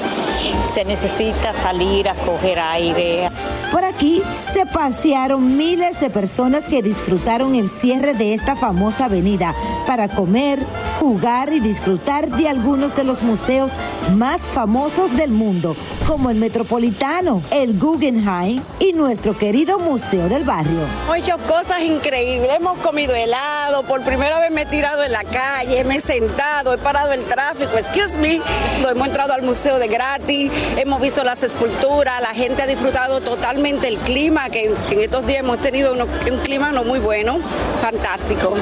se 0.74 0.86
necesita 0.86 1.54
salir 1.54 2.10
a 2.10 2.16
coger 2.16 2.60
aire. 2.60 3.30
Por 3.72 3.84
aquí 3.84 4.22
se 4.46 4.66
pasearon 4.66 5.58
miles 5.58 6.00
de 6.00 6.10
personas 6.10 6.66
que 6.66 6.82
disfrutaron 6.82 7.56
el 7.56 7.70
cierre 7.70 8.14
de 8.14 8.34
esta 8.34 8.56
famosa 8.56 9.06
avenida 9.06 9.54
para 9.86 10.08
comer, 10.08 10.60
jugar 11.00 11.52
y 11.52 11.60
disfrutar 11.60 12.30
de 12.30 12.48
algunos 12.48 12.96
de 12.96 13.04
los 13.04 13.22
museos 13.22 13.74
más 14.16 14.48
famosos 14.48 15.16
del 15.16 15.32
mundo, 15.32 15.76
como 16.08 16.30
el 16.30 16.38
Metropolitano, 16.38 17.42
el 17.52 17.78
Guggenheim 17.80 18.62
y 18.80 18.94
nuestro 18.94 19.38
querido 19.38 19.80
Museo 19.80 20.30
del 20.30 20.44
Barrio. 20.44 20.82
Hemos 21.06 21.18
hecho 21.18 21.38
cosas 21.48 21.82
increíbles, 21.82 22.52
hemos 22.56 22.78
comido 22.80 23.14
helado, 23.14 23.84
por 23.84 24.04
primera 24.04 24.40
vez 24.40 24.52
me 24.52 24.62
he 24.62 24.66
tirado 24.66 25.04
en 25.04 25.12
la 25.12 25.24
calle, 25.24 25.84
me 25.84 25.98
he 25.98 26.00
sentado, 26.00 26.74
he 26.74 26.78
parado 26.78 27.12
el 27.12 27.24
tráfico, 27.24 27.78
excuse 27.78 28.18
me, 28.18 28.42
hemos 28.90 29.08
entrado 29.08 29.34
al 29.34 29.42
museo 29.42 29.80
de 29.80 29.88
gratis, 29.88 30.35
hemos 30.78 31.02
visto 31.02 31.24
las 31.24 31.44
esculturas, 31.44 32.22
la 32.22 32.34
gente 32.34 32.64
ha 32.64 32.68
disfrutado 32.68 33.22
totalmente 33.22 33.88
el 33.88 33.98
clima, 33.98 34.50
que 34.50 34.74
en 34.92 35.00
estos 35.00 35.26
días 35.26 35.40
hemos 35.40 35.60
tenido 35.60 35.94
un 35.94 36.38
clima 36.40 36.72
no 36.72 36.84
muy 36.84 37.00
bueno, 37.00 37.40
fantástico. 37.82 38.56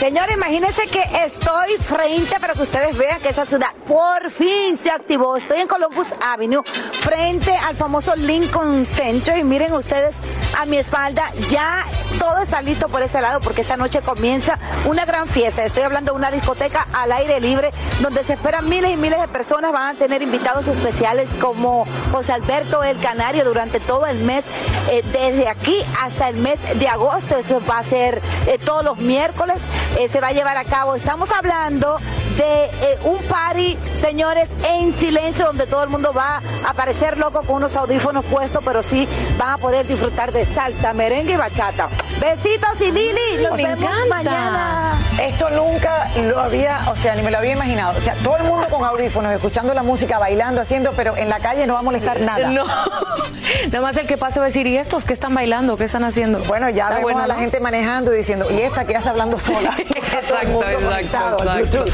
Señores, 0.00 0.34
imagínense 0.34 0.86
que 0.86 1.04
estoy 1.26 1.76
frente 1.76 2.40
para 2.40 2.54
que 2.54 2.62
ustedes 2.62 2.96
vean 2.96 3.20
que 3.20 3.28
esa 3.28 3.44
ciudad 3.44 3.68
por 3.86 4.30
fin 4.30 4.78
se 4.78 4.90
activó. 4.90 5.36
Estoy 5.36 5.60
en 5.60 5.68
Columbus 5.68 6.14
Avenue, 6.22 6.62
frente 7.02 7.54
al 7.54 7.76
famoso 7.76 8.16
Lincoln 8.16 8.86
Center. 8.86 9.36
Y 9.36 9.44
miren 9.44 9.74
ustedes 9.74 10.16
a 10.58 10.64
mi 10.64 10.78
espalda, 10.78 11.30
ya 11.50 11.84
todo 12.18 12.38
está 12.38 12.62
listo 12.62 12.88
por 12.88 13.02
este 13.02 13.20
lado 13.20 13.40
porque 13.40 13.60
esta 13.60 13.76
noche 13.76 14.00
comienza 14.00 14.58
una 14.86 15.04
gran 15.04 15.28
fiesta. 15.28 15.64
Estoy 15.64 15.82
hablando 15.82 16.12
de 16.12 16.18
una 16.18 16.30
discoteca 16.30 16.86
al 16.94 17.12
aire 17.12 17.38
libre 17.38 17.68
donde 18.00 18.24
se 18.24 18.32
esperan 18.32 18.70
miles 18.70 18.92
y 18.92 18.96
miles 18.96 19.20
de 19.20 19.28
personas. 19.28 19.70
Van 19.70 19.96
a 19.96 19.98
tener 19.98 20.22
invitados 20.22 20.66
especiales 20.66 21.28
como 21.42 21.84
José 22.10 22.32
Alberto 22.32 22.82
El 22.82 22.98
Canario 23.00 23.44
durante 23.44 23.80
todo 23.80 24.06
el 24.06 24.24
mes, 24.24 24.46
eh, 24.90 25.02
desde 25.12 25.46
aquí 25.46 25.76
hasta 26.00 26.30
el 26.30 26.36
mes 26.36 26.58
de 26.78 26.88
agosto. 26.88 27.36
Eso 27.36 27.60
va 27.68 27.80
a 27.80 27.84
ser 27.84 28.22
eh, 28.46 28.58
todos 28.64 28.82
los 28.82 28.98
miércoles. 28.98 29.58
Eh, 29.98 30.08
se 30.08 30.20
va 30.20 30.28
a 30.28 30.32
llevar 30.32 30.56
a 30.56 30.64
cabo. 30.64 30.94
Estamos 30.94 31.30
hablando 31.30 31.98
de 32.36 32.64
eh, 32.64 32.98
un 33.04 33.18
party, 33.24 33.76
señores, 33.92 34.48
en 34.64 34.92
silencio, 34.92 35.46
donde 35.46 35.66
todo 35.66 35.82
el 35.84 35.90
mundo 35.90 36.12
va 36.12 36.40
a 36.64 36.70
aparecer 36.70 37.18
loco 37.18 37.42
con 37.42 37.56
unos 37.56 37.76
audífonos 37.76 38.24
puestos, 38.24 38.62
pero 38.64 38.82
sí 38.82 39.06
van 39.38 39.50
a 39.50 39.58
poder 39.58 39.86
disfrutar 39.86 40.32
de 40.32 40.44
salsa, 40.44 40.92
merengue 40.92 41.34
y 41.34 41.36
bachata. 41.36 41.88
Besitos 42.20 42.78
y 42.80 42.92
Lili, 42.92 43.42
nos 43.42 43.56
Me 43.56 43.66
vemos 43.66 43.78
encanta. 43.82 44.06
mañana. 44.14 44.92
Esto 45.20 45.48
nunca 45.50 46.06
lo 46.22 46.38
había, 46.38 46.78
o 46.90 46.96
sea, 46.96 47.14
ni 47.14 47.22
me 47.22 47.30
lo 47.30 47.38
había 47.38 47.52
imaginado. 47.52 47.96
O 47.98 48.00
sea, 48.02 48.14
todo 48.22 48.36
el 48.36 48.44
mundo 48.44 48.66
con 48.68 48.84
audífonos, 48.84 49.32
escuchando 49.32 49.72
la 49.72 49.82
música, 49.82 50.18
bailando, 50.18 50.60
haciendo, 50.60 50.92
pero 50.92 51.16
en 51.16 51.30
la 51.30 51.40
calle 51.40 51.66
no 51.66 51.74
va 51.74 51.80
a 51.80 51.82
molestar 51.82 52.20
nada. 52.20 52.48
No. 52.48 52.64
Nada 53.72 53.80
más 53.80 53.96
el 53.96 54.06
que 54.06 54.16
pase 54.18 54.38
va 54.38 54.44
a 54.46 54.48
decir, 54.48 54.66
¿y 54.66 54.76
estos 54.76 55.04
qué 55.04 55.12
están 55.14 55.34
bailando? 55.34 55.76
¿Qué 55.76 55.84
están 55.84 56.04
haciendo? 56.04 56.40
Bueno, 56.44 56.68
ya 56.68 56.84
Está 56.84 56.96
vemos 56.96 57.02
bueno, 57.04 57.22
a 57.22 57.26
la 57.26 57.34
¿no? 57.34 57.40
gente 57.40 57.58
manejando 57.58 58.14
y 58.14 58.18
diciendo, 58.18 58.46
y 58.50 58.60
esta 58.60 58.84
que 58.84 58.92
está 58.92 59.10
hablando 59.10 59.38
sola. 59.40 59.74
Exacto, 59.78 60.62
exacto. 60.98 61.84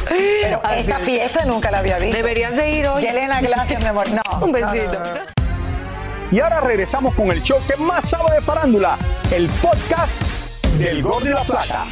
Pero 0.41 0.59
Así 0.63 0.79
esta 0.81 0.97
es. 0.99 1.03
fiesta 1.05 1.45
nunca 1.45 1.71
la 1.71 1.79
había 1.79 1.97
visto. 1.99 2.15
Deberías 2.17 2.55
de 2.55 2.69
ir 2.71 2.87
hoy. 2.87 3.01
Yelena, 3.01 3.39
gracias, 3.41 3.81
mi 3.81 3.87
amor. 3.87 4.07
No. 4.11 4.21
Un 4.45 4.51
besito. 4.51 4.93
no, 4.99 4.99
no. 4.99 5.37
Y 6.29 6.41
ahora 6.41 6.59
regresamos 6.59 7.15
con 7.15 7.31
el 7.31 7.41
show 7.41 7.57
que 7.65 7.77
más 7.77 8.09
sabe 8.09 8.35
de 8.35 8.41
farándula, 8.41 8.97
el 9.31 9.47
podcast 9.61 10.21
del 10.77 11.01
Gordo 11.01 11.27
y 11.27 11.33
la 11.33 11.43
Plata. 11.43 11.85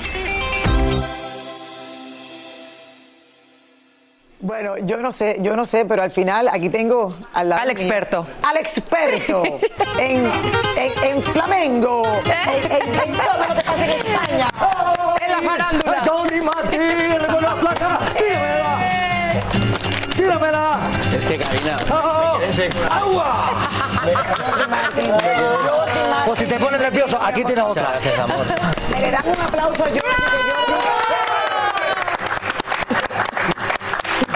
Bueno, 4.39 4.77
yo 4.79 4.97
no 4.97 5.11
sé, 5.11 5.37
yo 5.39 5.55
no 5.55 5.65
sé, 5.65 5.85
pero 5.85 6.03
al 6.03 6.11
final 6.11 6.47
aquí 6.49 6.69
tengo 6.69 7.13
al, 7.33 7.49
lado 7.49 7.61
Al 7.63 7.69
experto. 7.71 8.27
Al 8.43 8.57
experto 8.57 9.43
en, 9.97 10.25
en, 10.77 11.03
en 11.03 11.23
flamengo, 11.23 12.03
en, 12.25 12.71
en- 12.71 12.81
en 12.81 13.11
todo 13.13 13.37
lo 13.39 13.55
que 13.55 13.61
pasa 13.63 13.85
en 13.85 13.91
España. 13.91 14.49
En 15.21 15.31
la 15.31 15.41
farándula. 15.41 16.01
Tony 16.03 16.41
Martínez 16.41 17.25
con 17.25 17.41
la 17.43 17.55
flaca. 17.55 17.99
Tíramela. 18.15 18.77
Tíramela. 20.15 20.77
Es 21.17 21.25
que 21.25 21.37
Karina. 21.37 21.77
Oh, 21.91 22.39
seco. 22.51 22.77
¡Agua! 22.91 23.49
Pues 26.25 26.39
si 26.39 26.45
te 26.45 26.59
pones 26.59 26.81
nervioso, 26.81 27.19
aquí 27.21 27.43
tienes 27.43 27.63
otra. 27.63 27.89
Gracias, 27.91 28.19
amor. 28.19 28.45
Le 28.99 29.11
dan 29.11 29.23
un 29.27 29.41
aplauso 29.41 29.83
a 29.83 29.87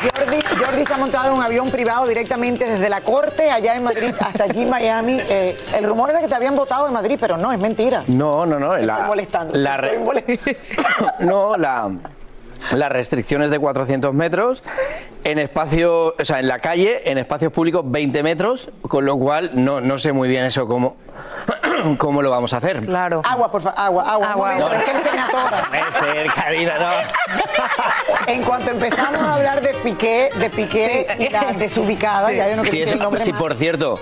Jordi, 0.01 0.38
Jordi, 0.63 0.86
se 0.86 0.93
ha 0.93 0.98
montado 0.98 1.27
en 1.27 1.34
un 1.34 1.43
avión 1.43 1.69
privado 1.72 2.08
directamente 2.08 2.65
desde 2.65 2.88
la 2.89 3.01
corte 3.01 3.51
allá 3.51 3.75
en 3.75 3.84
Madrid 3.84 4.13
hasta 4.19 4.46
aquí 4.46 4.62
en 4.62 4.69
Miami. 4.69 5.19
Eh, 5.29 5.58
el 5.77 5.84
rumor 5.84 6.10
era 6.10 6.22
que 6.22 6.27
te 6.27 6.36
habían 6.36 6.55
votado 6.55 6.88
en 6.88 6.93
Madrid, 6.93 7.17
pero 7.19 7.36
no, 7.38 7.51
es 7.51 7.60
mentira. 7.60 8.03
No, 8.08 8.46
no, 8.46 8.60
no. 8.60 8.74
Estoy 8.75 8.86
La, 8.88 9.00
molestando, 9.00 9.58
la 9.58 9.75
estoy 9.75 9.89
re- 9.89 10.00
molestando. 10.00 10.60
no, 11.19 11.58
la, 11.58 11.91
las 12.72 12.89
restricciones 12.91 13.50
de 13.50 13.60
400 13.60 14.13
metros 14.13 14.63
en 15.25 15.38
espacio, 15.38 16.15
o 16.17 16.25
sea, 16.25 16.39
en 16.39 16.48
la 16.48 16.60
calle, 16.60 17.10
en 17.12 17.17
espacios 17.17 17.51
públicos 17.51 17.84
20 17.86 18.24
metros, 18.24 18.69
con 18.84 19.03
lo 19.05 19.17
cual 19.17 19.51
no, 19.55 19.81
no 19.81 19.98
sé 19.98 20.13
muy 20.13 20.29
bien 20.29 20.46
eso 20.46 20.65
cómo, 20.65 20.96
cómo 21.98 22.21
lo 22.21 22.29
vamos 22.29 22.53
a 22.53 22.57
hacer. 22.57 22.86
Claro. 22.86 23.21
Agua, 23.24 23.51
por 23.51 23.62
favor, 23.62 23.79
agua, 23.79 24.03
agua. 24.03 24.17
un 24.17 24.24
Agua, 24.31 24.45
momento, 24.48 24.65
agua. 24.67 24.77
es 24.79 24.83
que 24.86 24.91
él 24.91 25.03
se 25.03 25.12
me 25.15 25.21
atora. 25.21 25.67
Puede 25.69 25.91
ser, 26.13 26.33
Karina, 26.33 26.74
no. 26.79 26.89
En 28.27 28.43
cuanto 28.43 28.69
empezamos 28.71 29.21
a 29.21 29.33
hablar 29.36 29.62
de 29.62 29.74
Piqué, 29.75 30.29
de 30.36 30.50
Piqué 30.50 31.07
y 31.19 31.29
la 31.29 31.51
desubicada, 31.53 32.31
ya 32.31 32.48
yo 32.50 32.55
no 32.57 32.63
Sí, 32.63 32.69
quiero 32.71 32.86
decir 32.86 32.88
eso- 32.88 32.93
el 32.95 33.00
nombre 33.00 33.21
sí, 33.21 33.31
más. 33.31 33.41
por 33.41 33.55
cierto. 33.55 34.00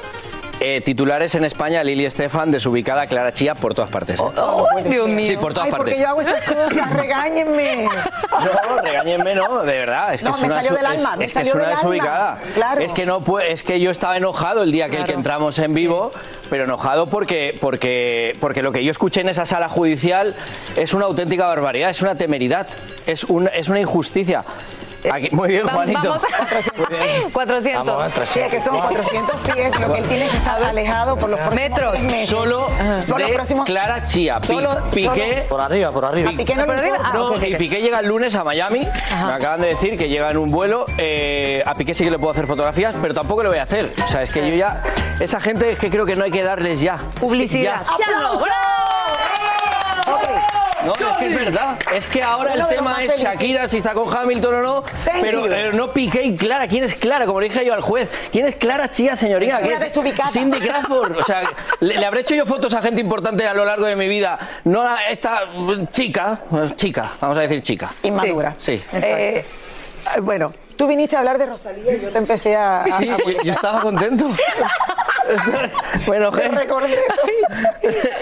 Eh, 0.59 0.81
titulares 0.81 1.35
en 1.35 1.43
España, 1.45 1.83
Lili 1.83 2.05
Estefan, 2.05 2.51
desubicada, 2.51 3.05
Clara 3.07 3.31
Chía, 3.31 3.53
por 3.55 3.73
todas 3.75 3.91
partes. 3.91 4.19
¿eh? 4.19 4.89
Dios 4.89 5.07
mío. 5.07 5.25
Sí, 5.25 5.37
por 5.37 5.53
todas 5.53 5.67
Ay, 5.67 5.73
porque 5.77 5.91
partes. 5.91 5.99
yo 6.01 6.07
hago 6.09 6.21
esas 6.21 6.41
cosas, 6.43 6.93
regáñenme. 6.93 7.87
No, 8.37 8.81
regáñenme, 8.83 9.33
no, 9.33 9.63
de 9.63 9.79
verdad. 9.79 10.13
Es 10.13 10.21
que 10.21 10.29
No, 10.29 10.35
es 10.35 10.41
me 10.41 10.47
una, 10.47 10.55
salió 10.57 10.71
del 10.73 10.85
es- 10.85 10.85
alma, 10.99 11.15
me 11.15 11.25
es 11.25 11.33
que 11.33 11.39
es 11.41 11.55
una 11.55 11.69
desubicada. 11.69 12.39
Claro. 12.53 12.81
Es 12.81 12.93
que 12.93 13.05
no 13.07 13.21
puede- 13.21 13.51
es 13.51 13.63
que 13.63 13.79
yo 13.79 13.89
estaba 13.89 14.15
enojado 14.15 14.61
el 14.63 14.71
día 14.71 14.89
que, 14.89 14.97
el 14.97 15.03
que 15.05 15.13
entramos 15.13 15.57
en 15.57 15.73
vivo, 15.73 16.11
pero 16.49 16.65
enojado 16.65 17.07
porque, 17.07 17.57
porque, 17.59 18.35
porque 18.39 18.61
lo 18.61 18.71
que 18.71 18.83
yo 18.83 18.91
escuché 18.91 19.21
en 19.21 19.29
esa 19.29 19.45
sala 19.47 19.69
judicial 19.69 20.35
es 20.75 20.93
una 20.93 21.05
auténtica 21.05 21.47
barbaridad, 21.47 21.89
es 21.89 22.01
una 22.03 22.13
temeridad, 22.15 22.67
es, 23.07 23.23
un, 23.23 23.49
es 23.51 23.69
una 23.69 23.79
injusticia. 23.79 24.43
Aquí- 25.11 25.29
muy 25.31 25.49
bien, 25.49 25.67
Juanito. 25.67 25.99
Vamos 26.03 26.23
a... 26.23 27.29
400. 27.31 27.85
Vamos, 27.85 28.05
entre 28.05 28.25
Sí, 28.25 28.39
es 28.39 28.49
que 28.51 28.59
son 28.61 28.77
400 28.77 29.35
pies, 29.41 29.79
lo 29.79 29.93
que 29.93 29.99
él 29.99 30.05
tiene 30.07 30.29
que 30.29 30.37
estar 30.37 30.63
alejado 30.63 31.17
por 31.17 31.29
los 31.29 31.39
próximos 31.39 31.69
Metros. 31.69 31.91
tres 31.93 32.03
meses. 32.03 32.29
Solo 32.29 32.67
Por 33.07 33.19
los 33.19 33.29
de 33.29 33.35
próximos- 33.35 33.65
Clara 33.65 34.05
Chía. 34.07 34.39
Pi- 34.39 34.47
Solo- 34.47 34.83
Piqué. 34.91 35.07
solo- 35.33 35.47
Por 35.49 35.61
arriba, 35.61 35.91
por 35.91 36.05
arriba. 36.05 36.29
A 36.29 36.33
Piqué 36.33 36.55
no 36.55 36.65
por 36.65 36.75
arriba. 36.77 36.97
Ah, 37.03 37.11
No, 37.13 37.35
y. 37.45 37.55
Piqué 37.55 37.81
llega 37.81 37.99
el 37.99 38.07
lunes 38.07 38.35
a 38.35 38.43
Miami. 38.43 38.87
Me 39.25 39.33
acaban 39.33 39.61
de 39.61 39.67
decir 39.69 39.97
que 39.97 40.09
llega 40.09 40.29
en 40.31 40.37
un 40.37 40.51
vuelo. 40.51 40.85
Eh, 40.97 41.63
a 41.65 41.73
Piqué 41.73 41.93
sí 41.93 42.03
que 42.03 42.11
le 42.11 42.19
puedo 42.19 42.31
hacer 42.31 42.47
fotografías, 42.47 42.97
pero 43.01 43.13
tampoco 43.13 43.43
le 43.43 43.49
voy 43.49 43.57
a 43.59 43.63
hacer. 43.63 43.93
O 44.03 44.07
sea, 44.07 44.21
es 44.21 44.31
que 44.31 44.47
yo 44.49 44.55
ya. 44.55 44.81
Esa 45.19 45.39
gente 45.39 45.71
es 45.71 45.79
que 45.79 45.89
creo 45.89 46.05
que 46.05 46.15
no 46.15 46.23
hay 46.23 46.31
que 46.31 46.43
darles 46.43 46.79
ya. 46.79 46.97
Publicidad. 47.19 47.81
Ya. 47.99 48.05
Ya 48.05 48.19
no. 48.19 48.39
No, 50.87 50.93
es 50.93 51.17
que 51.17 51.25
es 51.27 51.35
verdad. 51.35 51.79
Es 51.93 52.07
que 52.07 52.23
ahora 52.23 52.53
el 52.53 52.67
tema 52.67 53.03
es. 53.03 53.17
Shakira, 53.19 53.67
si 53.67 53.77
está 53.77 53.93
con 53.93 54.15
Hamilton 54.15 54.55
o 54.55 54.61
no. 54.61 54.83
Pero 55.21 55.51
eh, 55.51 55.71
no 55.73 55.91
Piqué 55.91 56.23
y 56.23 56.35
Clara. 56.35 56.67
¿Quién 56.67 56.83
es 56.83 56.95
Clara? 56.95 57.25
Como 57.25 57.41
le 57.41 57.49
dije 57.49 57.65
yo 57.65 57.73
al 57.73 57.81
juez. 57.81 58.09
¿Quién 58.31 58.47
es 58.47 58.55
Clara 58.55 58.89
Chía, 58.89 59.15
señoría? 59.15 59.59
¿Qué 59.61 59.73
es? 59.73 60.31
Cindy 60.31 60.59
Crawford. 60.59 61.17
O 61.17 61.23
sea, 61.23 61.43
le, 61.79 61.97
le 61.97 62.05
habré 62.05 62.21
hecho 62.21 62.35
yo 62.35 62.45
fotos 62.45 62.73
a 62.73 62.81
gente 62.81 63.01
importante 63.01 63.45
a 63.47 63.53
lo 63.53 63.65
largo 63.65 63.85
de 63.85 63.95
mi 63.95 64.07
vida. 64.07 64.37
No 64.63 64.81
a 64.81 65.07
esta 65.09 65.41
chica. 65.91 66.41
Chica, 66.75 67.13
vamos 67.19 67.37
a 67.37 67.41
decir 67.41 67.61
chica. 67.61 67.91
Inmadura. 68.03 68.55
Sí. 68.57 68.81
Eh, 68.93 69.45
bueno, 70.21 70.53
tú 70.77 70.87
viniste 70.87 71.15
a 71.15 71.19
hablar 71.19 71.37
de 71.37 71.45
Rosalía 71.47 71.95
y 71.95 72.01
yo 72.01 72.09
te 72.09 72.17
empecé 72.17 72.55
a... 72.55 72.81
a- 72.83 72.97
Sí, 72.99 73.09
a- 73.09 73.17
yo, 73.43 73.51
estaba 73.51 73.81
contento. 73.81 74.29
Recordé. 76.07 76.97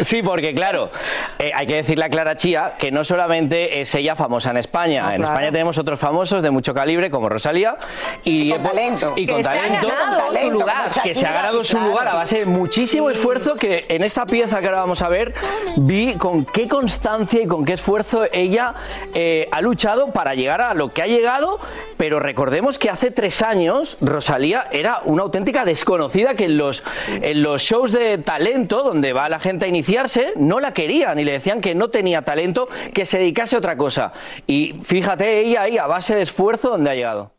Sí, 0.05 0.21
porque 0.21 0.53
claro, 0.53 0.91
eh, 1.39 1.51
hay 1.53 1.65
que 1.65 1.75
decirle 1.77 2.05
a 2.05 2.09
Clara 2.09 2.35
Chía 2.35 2.73
que 2.77 2.91
no 2.91 3.03
solamente 3.03 3.81
es 3.81 3.93
ella 3.95 4.15
famosa 4.15 4.51
en 4.51 4.57
España. 4.57 5.13
en 5.15 5.21
claro. 5.21 5.33
España 5.33 5.51
tenemos 5.51 5.77
otros 5.77 5.99
famosos 5.99 6.43
de 6.43 6.51
mucho 6.51 6.73
calibre, 6.73 7.09
como 7.09 7.27
Rosalía. 7.29 7.77
Y, 8.23 8.51
con 8.51 8.63
talento. 8.63 9.13
Y 9.15 9.25
con 9.25 9.37
Que 9.37 9.43
se 9.43 9.49
ha 9.49 9.53
talento. 9.53 9.87
talento, 9.87 10.39
su 10.41 10.51
lugar. 10.51 10.89
Que 11.03 11.15
se 11.15 11.25
ha 11.25 11.31
ganado 11.33 11.63
su 11.63 11.73
claro. 11.75 11.89
lugar 11.89 12.07
a 12.09 12.13
base 12.15 12.39
de 12.39 12.45
muchísimo 12.45 13.09
esfuerzo 13.09 13.55
que 13.55 13.85
en 13.89 14.03
esta 14.03 14.25
pieza 14.25 14.59
que 14.59 14.67
ahora 14.67 14.79
vamos 14.79 15.01
a 15.01 15.09
ver 15.09 15.33
vi 15.77 16.13
con 16.15 16.45
qué 16.45 16.67
constancia 16.67 17.41
y 17.41 17.47
con 17.47 17.65
qué 17.65 17.73
esfuerzo 17.73 18.25
ella 18.31 18.73
eh, 19.13 19.47
ha 19.51 19.61
luchado 19.61 20.11
para 20.11 20.35
llegar 20.35 20.61
a 20.61 20.73
lo 20.73 20.89
que 20.93 21.01
ha 21.01 21.07
llegado, 21.07 21.59
pero 21.97 22.19
recordemos 22.45 22.77
que 22.77 22.91
hace 22.91 23.09
tres 23.09 23.41
años 23.41 23.97
Rosalía 24.01 24.67
era 24.71 25.01
una 25.05 25.23
auténtica 25.23 25.65
desconocida 25.65 26.35
que 26.35 26.45
en 26.45 26.57
los, 26.57 26.83
en 27.07 27.41
los 27.41 27.63
shows 27.63 27.91
de 27.91 28.19
talento 28.19 28.83
donde 28.83 29.13
va 29.13 29.27
la 29.29 29.39
gente 29.39 29.65
a 29.65 29.67
iniciarse 29.67 30.33
no 30.35 30.59
la 30.59 30.71
querían 30.71 31.17
y 31.17 31.23
le 31.23 31.31
decían 31.31 31.59
que 31.59 31.73
no 31.73 31.87
tenía 31.87 32.21
talento, 32.21 32.67
que 32.93 33.07
se 33.07 33.17
dedicase 33.17 33.55
a 33.55 33.59
otra 33.59 33.77
cosa. 33.77 34.13
Y 34.45 34.75
fíjate 34.83 35.39
ella 35.39 35.63
ahí 35.63 35.79
a 35.79 35.87
base 35.87 36.13
de 36.13 36.21
esfuerzo 36.21 36.69
donde 36.69 36.91
ha 36.91 36.93
llegado. 36.93 37.31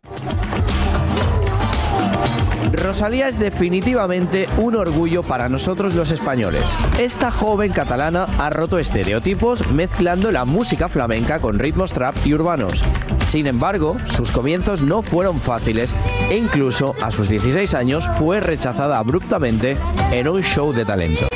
Rosalía 2.72 3.28
es 3.28 3.38
definitivamente 3.38 4.48
un 4.58 4.76
orgullo 4.76 5.22
para 5.22 5.48
nosotros 5.48 5.94
los 5.94 6.10
españoles. 6.10 6.76
Esta 6.98 7.30
joven 7.30 7.72
catalana 7.72 8.26
ha 8.38 8.50
roto 8.50 8.78
estereotipos 8.78 9.70
mezclando 9.70 10.32
la 10.32 10.44
música 10.44 10.88
flamenca 10.88 11.38
con 11.38 11.58
ritmos 11.58 11.92
trap 11.92 12.14
y 12.24 12.34
urbanos. 12.34 12.82
Sin 13.24 13.46
embargo, 13.46 13.96
sus 14.06 14.30
comienzos 14.30 14.82
no 14.82 15.02
fueron 15.02 15.40
fáciles 15.40 15.94
e 16.30 16.36
incluso 16.36 16.94
a 17.02 17.10
sus 17.10 17.28
16 17.28 17.74
años 17.74 18.08
fue 18.18 18.40
rechazada 18.40 18.98
abruptamente 18.98 19.76
en 20.10 20.28
un 20.28 20.42
show 20.42 20.72
de 20.72 20.84
talento. 20.84 21.26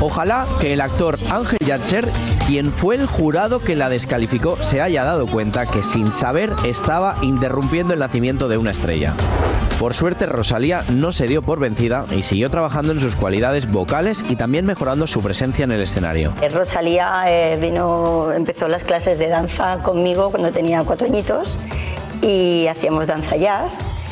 Ojalá 0.00 0.46
que 0.60 0.72
el 0.72 0.80
actor 0.80 1.16
Ángel 1.28 1.58
Yatser, 1.58 2.08
quien 2.46 2.70
fue 2.70 2.94
el 2.94 3.06
jurado 3.06 3.58
que 3.58 3.74
la 3.74 3.88
descalificó, 3.88 4.56
se 4.62 4.80
haya 4.80 5.02
dado 5.02 5.26
cuenta 5.26 5.66
que 5.66 5.82
sin 5.82 6.12
saber 6.12 6.54
estaba 6.64 7.16
interrumpiendo 7.22 7.94
el 7.94 8.00
nacimiento 8.00 8.48
de 8.48 8.58
una 8.58 8.70
estrella. 8.70 9.16
Por 9.78 9.94
suerte, 9.94 10.26
Rosalía 10.26 10.82
no 10.92 11.12
se 11.12 11.28
dio 11.28 11.40
por 11.40 11.60
vencida 11.60 12.04
y 12.10 12.24
siguió 12.24 12.50
trabajando 12.50 12.90
en 12.90 12.98
sus 12.98 13.14
cualidades 13.14 13.70
vocales 13.70 14.24
y 14.28 14.34
también 14.34 14.66
mejorando 14.66 15.06
su 15.06 15.22
presencia 15.22 15.64
en 15.64 15.70
el 15.70 15.80
escenario. 15.80 16.32
Eh, 16.42 16.48
Rosalía 16.48 17.22
eh, 17.28 17.56
vino, 17.60 18.32
empezó 18.32 18.66
las 18.66 18.82
clases 18.82 19.20
de 19.20 19.28
danza 19.28 19.78
conmigo 19.84 20.30
cuando 20.30 20.50
tenía 20.50 20.82
cuatro 20.82 21.06
añitos 21.06 21.60
y 22.22 22.66
hacíamos 22.66 23.06
danza 23.06 23.36
jazz. 23.36 24.07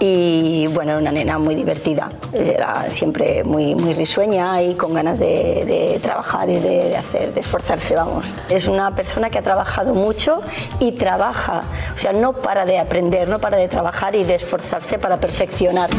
Y 0.00 0.68
bueno, 0.68 0.96
una 0.98 1.10
nena 1.10 1.38
muy 1.38 1.56
divertida, 1.56 2.08
era 2.32 2.88
siempre 2.88 3.42
muy, 3.42 3.74
muy 3.74 3.94
risueña 3.94 4.62
y 4.62 4.74
con 4.74 4.94
ganas 4.94 5.18
de, 5.18 5.64
de 5.66 5.98
trabajar 6.00 6.48
y 6.48 6.58
de, 6.60 6.90
de 6.90 6.96
hacer, 6.96 7.34
de 7.34 7.40
esforzarse, 7.40 7.96
vamos. 7.96 8.24
Es 8.48 8.68
una 8.68 8.94
persona 8.94 9.28
que 9.28 9.38
ha 9.38 9.42
trabajado 9.42 9.94
mucho 9.94 10.40
y 10.78 10.92
trabaja, 10.92 11.62
o 11.96 11.98
sea, 11.98 12.12
no 12.12 12.32
para 12.32 12.64
de 12.64 12.78
aprender, 12.78 13.28
no 13.28 13.40
para 13.40 13.56
de 13.56 13.66
trabajar 13.66 14.14
y 14.14 14.22
de 14.22 14.36
esforzarse 14.36 14.98
para 14.98 15.18
perfeccionar. 15.18 15.90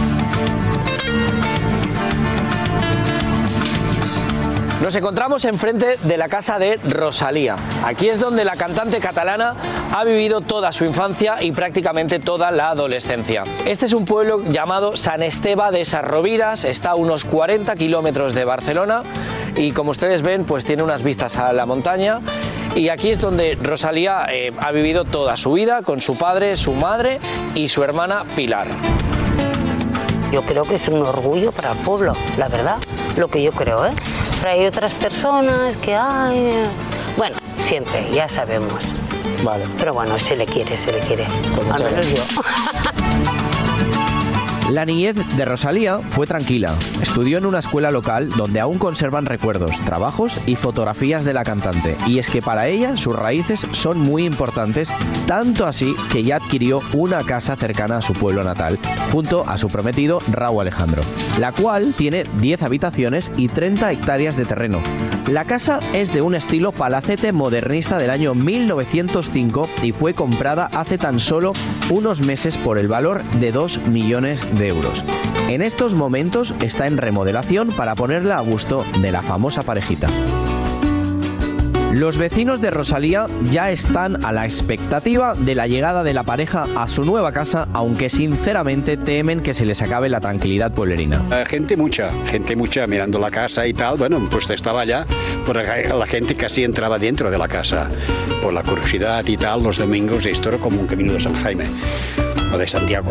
Nos 4.82 4.96
encontramos 4.96 5.44
enfrente 5.44 5.98
de 6.04 6.18
la 6.18 6.30
casa 6.30 6.58
de 6.58 6.78
Rosalía. 6.78 7.58
Aquí 7.84 8.08
es 8.08 8.18
donde 8.18 8.46
la 8.46 8.56
cantante 8.56 9.00
catalana 9.00 9.54
ha 9.92 10.06
vivido 10.06 10.40
toda 10.40 10.72
su 10.72 10.86
infancia 10.86 11.44
y 11.44 11.52
prácticamente 11.52 12.20
toda 12.20 12.50
la 12.50 12.70
adolescencia. 12.70 13.44
Este 13.66 13.88
es 13.88 13.94
un 13.94 14.06
pueblo 14.06 14.42
llamado 14.46 14.96
San 14.96 15.22
Esteba 15.22 15.72
de 15.72 15.84
Sarroviras, 15.84 16.64
está 16.64 16.92
a 16.92 16.96
unos 16.96 17.26
40 17.26 17.76
kilómetros 17.76 18.34
de 18.34 18.46
Barcelona 18.46 19.04
y 19.58 19.74
como 19.74 19.92
ustedes 19.92 20.22
ven 20.22 20.46
pues 20.46 20.64
tiene 20.64 20.82
unas 20.82 21.04
vistas 21.04 21.36
a 21.36 21.52
la 21.52 21.66
montaña 21.66 22.22
y 22.74 22.88
aquí 22.88 23.10
es 23.10 23.20
donde 23.20 23.58
Rosalía 23.62 24.28
eh, 24.32 24.54
ha 24.60 24.72
vivido 24.72 25.04
toda 25.04 25.36
su 25.36 25.52
vida 25.52 25.82
con 25.82 26.00
su 26.00 26.18
padre, 26.18 26.56
su 26.56 26.74
madre 26.74 27.20
y 27.54 27.68
su 27.68 27.84
hermana 27.84 28.24
Pilar. 28.34 28.68
Yo 30.32 30.44
creo 30.44 30.64
que 30.64 30.76
es 30.76 30.88
un 30.88 31.02
orgullo 31.02 31.52
para 31.52 31.72
el 31.72 31.78
pueblo, 31.80 32.14
la 32.38 32.48
verdad, 32.48 32.78
lo 33.18 33.28
que 33.28 33.44
yo 33.44 33.52
creo, 33.52 33.86
¿eh? 33.86 33.92
Pero 34.40 34.52
hay 34.52 34.66
otras 34.66 34.94
personas 34.94 35.76
que 35.78 35.96
hay, 35.96 36.52
bueno, 37.18 37.36
siempre, 37.58 38.10
ya 38.12 38.28
sabemos. 38.30 38.74
Vale. 39.44 39.66
Pero 39.78 39.94
bueno, 39.94 40.18
se 40.20 40.36
le 40.36 40.46
quiere, 40.46 40.78
se 40.78 40.92
le 40.92 41.00
quiere. 41.00 41.26
Al 41.26 41.66
muchas 41.66 41.92
menos 41.92 42.08
yo. 42.14 42.24
La 44.72 44.86
niñez 44.86 45.16
de 45.36 45.46
Rosalía 45.46 45.98
fue 45.98 46.28
tranquila. 46.28 46.76
Estudió 47.02 47.40
en 47.40 47.46
una 47.48 47.58
escuela 47.58 47.90
local 47.90 48.30
donde 48.30 48.60
aún 48.60 48.78
conservan 48.78 49.26
recuerdos, 49.26 49.80
trabajos 49.82 50.40
y 50.46 50.56
fotografías 50.56 51.24
de 51.24 51.34
la 51.34 51.44
cantante. 51.44 51.98
Y 52.06 52.20
es 52.20 52.30
que 52.30 52.44
para 52.44 52.68
ella 52.68 52.96
sus 52.96 53.16
raíces 53.16 53.66
son 53.72 54.00
muy 54.00 54.26
importantes, 54.26 54.94
tanto 55.26 55.66
así 55.66 55.96
que 56.12 56.24
ya 56.24 56.36
adquirió 56.36 56.82
una 56.94 57.24
casa 57.24 57.56
cercana 57.56 57.98
a 57.98 58.02
su 58.02 58.14
pueblo 58.14 58.44
natal, 58.44 58.78
junto 59.12 59.44
a 59.50 59.58
su 59.58 59.70
prometido 59.70 60.22
Raúl 60.32 60.62
Alejandro, 60.62 61.02
la 61.40 61.52
cual 61.52 61.96
tiene 61.98 62.24
10 62.40 62.62
habitaciones 62.62 63.32
y 63.38 63.48
30 63.48 63.92
hectáreas 63.92 64.38
de 64.38 64.46
terreno. 64.46 64.80
La 65.30 65.46
casa 65.46 65.80
es 65.94 66.12
de 66.12 66.24
un 66.24 66.34
estilo 66.34 66.72
palacete 66.72 67.32
modernista 67.32 68.00
del 68.00 68.10
año 68.10 68.34
1905 68.34 69.70
y 69.84 69.92
fue 69.92 70.16
comprada 70.16 70.66
hace 70.74 70.98
tan 70.98 71.20
solo 71.20 71.54
unos 71.92 72.22
meses 72.22 72.58
por 72.58 72.80
el 72.80 72.88
valor 72.88 73.24
de 73.40 73.52
2 73.52 73.90
millones 73.90 74.58
de 74.58 74.70
euros. 74.70 75.04
En 75.48 75.62
estos 75.62 75.94
momentos 75.94 76.56
está 76.62 76.88
en 76.88 76.98
remodelación 76.98 77.70
para 77.70 77.94
ponerla 77.94 78.38
a 78.38 78.42
gusto 78.42 78.84
de 79.02 79.12
la 79.12 79.22
famosa 79.22 79.62
parejita. 79.62 80.10
Los 81.94 82.20
vecinos 82.20 82.62
de 82.62 82.70
Rosalía 82.70 83.26
ya 83.50 83.72
están 83.72 84.24
a 84.24 84.32
la 84.32 84.46
expectativa 84.46 85.34
de 85.34 85.56
la 85.56 85.66
llegada 85.66 86.04
de 86.04 86.14
la 86.14 86.22
pareja 86.24 86.66
a 86.76 86.88
su 86.88 87.04
nueva 87.04 87.32
casa, 87.32 87.68
aunque 87.74 88.10
sinceramente 88.10 88.96
temen 88.96 89.42
que 89.42 89.56
se 89.56 89.66
les 89.66 89.82
acabe 89.82 90.08
la 90.08 90.20
tranquilidad 90.20 90.72
pueblerina. 90.72 91.20
Eh, 91.32 91.44
gente 91.48 91.76
mucha, 91.76 92.12
gente 92.28 92.56
mucha 92.56 92.86
mirando 92.86 93.18
la 93.18 93.32
casa 93.32 93.66
y 93.66 93.74
tal. 93.74 93.98
Bueno, 93.98 94.28
pues 94.30 94.48
estaba 94.52 94.82
allá, 94.82 95.06
porque 95.48 95.90
la 95.90 96.06
gente 96.06 96.36
casi 96.36 96.64
entraba 96.64 97.00
dentro 97.00 97.32
de 97.32 97.40
la 97.40 97.48
casa. 97.48 97.88
Por 98.44 98.54
la 98.54 98.62
curiosidad 98.62 99.26
y 99.28 99.36
tal, 99.36 99.64
los 99.64 99.80
domingos 99.80 100.28
esto 100.28 100.50
era 100.50 100.60
como 100.60 100.80
un 100.80 100.88
camino 100.88 101.14
de 101.14 101.20
San 101.20 101.34
Jaime 101.34 101.66
o 102.54 102.58
de 102.58 102.68
Santiago. 102.68 103.10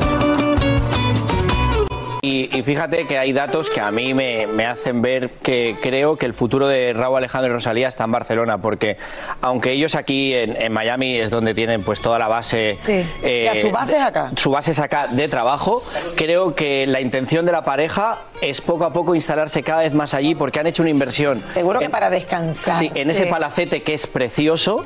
Y, 2.20 2.56
y 2.56 2.62
fíjate 2.62 3.06
que 3.06 3.16
hay 3.18 3.32
datos 3.32 3.70
que 3.70 3.80
a 3.80 3.90
mí 3.90 4.12
me, 4.12 4.46
me 4.48 4.66
hacen 4.66 5.00
ver 5.02 5.30
que 5.42 5.76
creo 5.80 6.16
que 6.16 6.26
el 6.26 6.34
futuro 6.34 6.66
de 6.66 6.92
Raúl 6.92 7.18
Alejandro 7.18 7.50
y 7.50 7.54
Rosalía 7.54 7.88
está 7.88 8.04
en 8.04 8.12
Barcelona, 8.12 8.58
porque 8.58 8.96
aunque 9.40 9.70
ellos 9.72 9.94
aquí 9.94 10.34
en, 10.34 10.60
en 10.60 10.72
Miami 10.72 11.16
es 11.16 11.30
donde 11.30 11.54
tienen 11.54 11.82
pues 11.84 12.00
toda 12.00 12.18
la 12.18 12.26
base, 12.28 12.76
eh, 13.22 13.50
Ya, 13.54 13.60
su 13.60 13.70
base 13.70 13.96
es 13.96 14.02
acá. 14.02 14.30
su 14.36 14.50
base 14.50 14.72
es 14.72 14.78
acá 14.80 15.06
de 15.08 15.28
trabajo, 15.28 15.82
creo 16.16 16.54
que 16.54 16.86
la 16.86 17.00
intención 17.00 17.46
de 17.46 17.52
la 17.52 17.62
pareja 17.62 18.18
es 18.40 18.60
poco 18.60 18.84
a 18.84 18.92
poco 18.92 19.14
instalarse 19.14 19.62
cada 19.62 19.80
vez 19.82 19.94
más 19.94 20.12
allí 20.14 20.34
porque 20.34 20.58
han 20.60 20.66
hecho 20.66 20.82
una 20.82 20.90
inversión. 20.90 21.42
Seguro 21.52 21.78
que 21.78 21.88
para 21.90 22.10
descansar. 22.10 22.78
Sí, 22.80 22.90
en 22.94 23.10
ese 23.10 23.24
Sí. 23.24 23.30
palacete 23.30 23.82
que 23.82 23.94
es 23.94 24.06
precioso, 24.06 24.84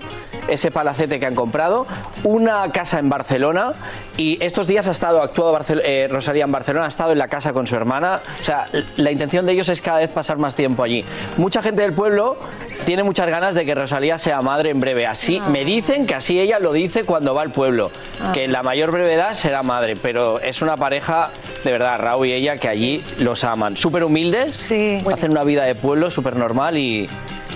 ese 0.48 0.70
palacete 0.70 1.18
que 1.20 1.26
han 1.26 1.34
comprado, 1.34 1.86
una 2.24 2.70
casa 2.72 2.98
en 2.98 3.08
Barcelona 3.08 3.72
y 4.16 4.42
estos 4.44 4.66
días 4.66 4.88
ha 4.88 4.90
estado 4.90 5.22
actuado 5.22 5.52
Barcel- 5.58 5.82
eh, 5.84 6.08
Rosalía 6.10 6.44
en 6.44 6.52
Barcelona, 6.52 6.86
ha 6.86 6.88
estado 6.88 7.12
en 7.12 7.18
la 7.22 7.28
casa 7.28 7.52
con 7.52 7.68
su 7.68 7.76
hermana, 7.76 8.20
o 8.40 8.44
sea, 8.44 8.66
la 8.96 9.12
intención 9.12 9.46
de 9.46 9.52
ellos 9.52 9.68
es 9.68 9.80
cada 9.80 9.98
vez 10.00 10.10
pasar 10.10 10.38
más 10.38 10.56
tiempo 10.56 10.82
allí. 10.82 11.04
Mucha 11.36 11.62
gente 11.62 11.82
del 11.82 11.92
pueblo 11.92 12.36
tiene 12.84 13.04
muchas 13.04 13.28
ganas 13.28 13.54
de 13.54 13.64
que 13.64 13.76
Rosalía 13.76 14.18
sea 14.18 14.42
madre 14.42 14.70
en 14.70 14.80
breve, 14.80 15.06
así 15.06 15.40
me 15.48 15.64
dicen 15.64 16.04
que 16.06 16.16
así 16.16 16.40
ella 16.40 16.58
lo 16.58 16.72
dice 16.72 17.04
cuando 17.04 17.32
va 17.32 17.42
al 17.42 17.52
pueblo, 17.52 17.92
Ah. 18.20 18.32
que 18.32 18.42
en 18.44 18.50
la 18.52 18.62
mayor 18.64 18.90
brevedad 18.90 19.34
será 19.34 19.62
madre, 19.62 19.94
pero 19.94 20.40
es 20.40 20.62
una 20.62 20.76
pareja 20.76 21.30
de 21.62 21.70
verdad, 21.70 21.98
Raúl 22.00 22.26
y 22.26 22.32
ella, 22.32 22.56
que 22.56 22.66
allí 22.68 23.04
los 23.18 23.44
aman, 23.44 23.76
súper 23.76 24.02
humildes, 24.02 24.66
hacen 25.14 25.30
una 25.30 25.44
vida 25.44 25.64
de 25.64 25.76
pueblo 25.76 26.10
súper 26.10 26.34
normal 26.34 26.76
y, 26.76 27.08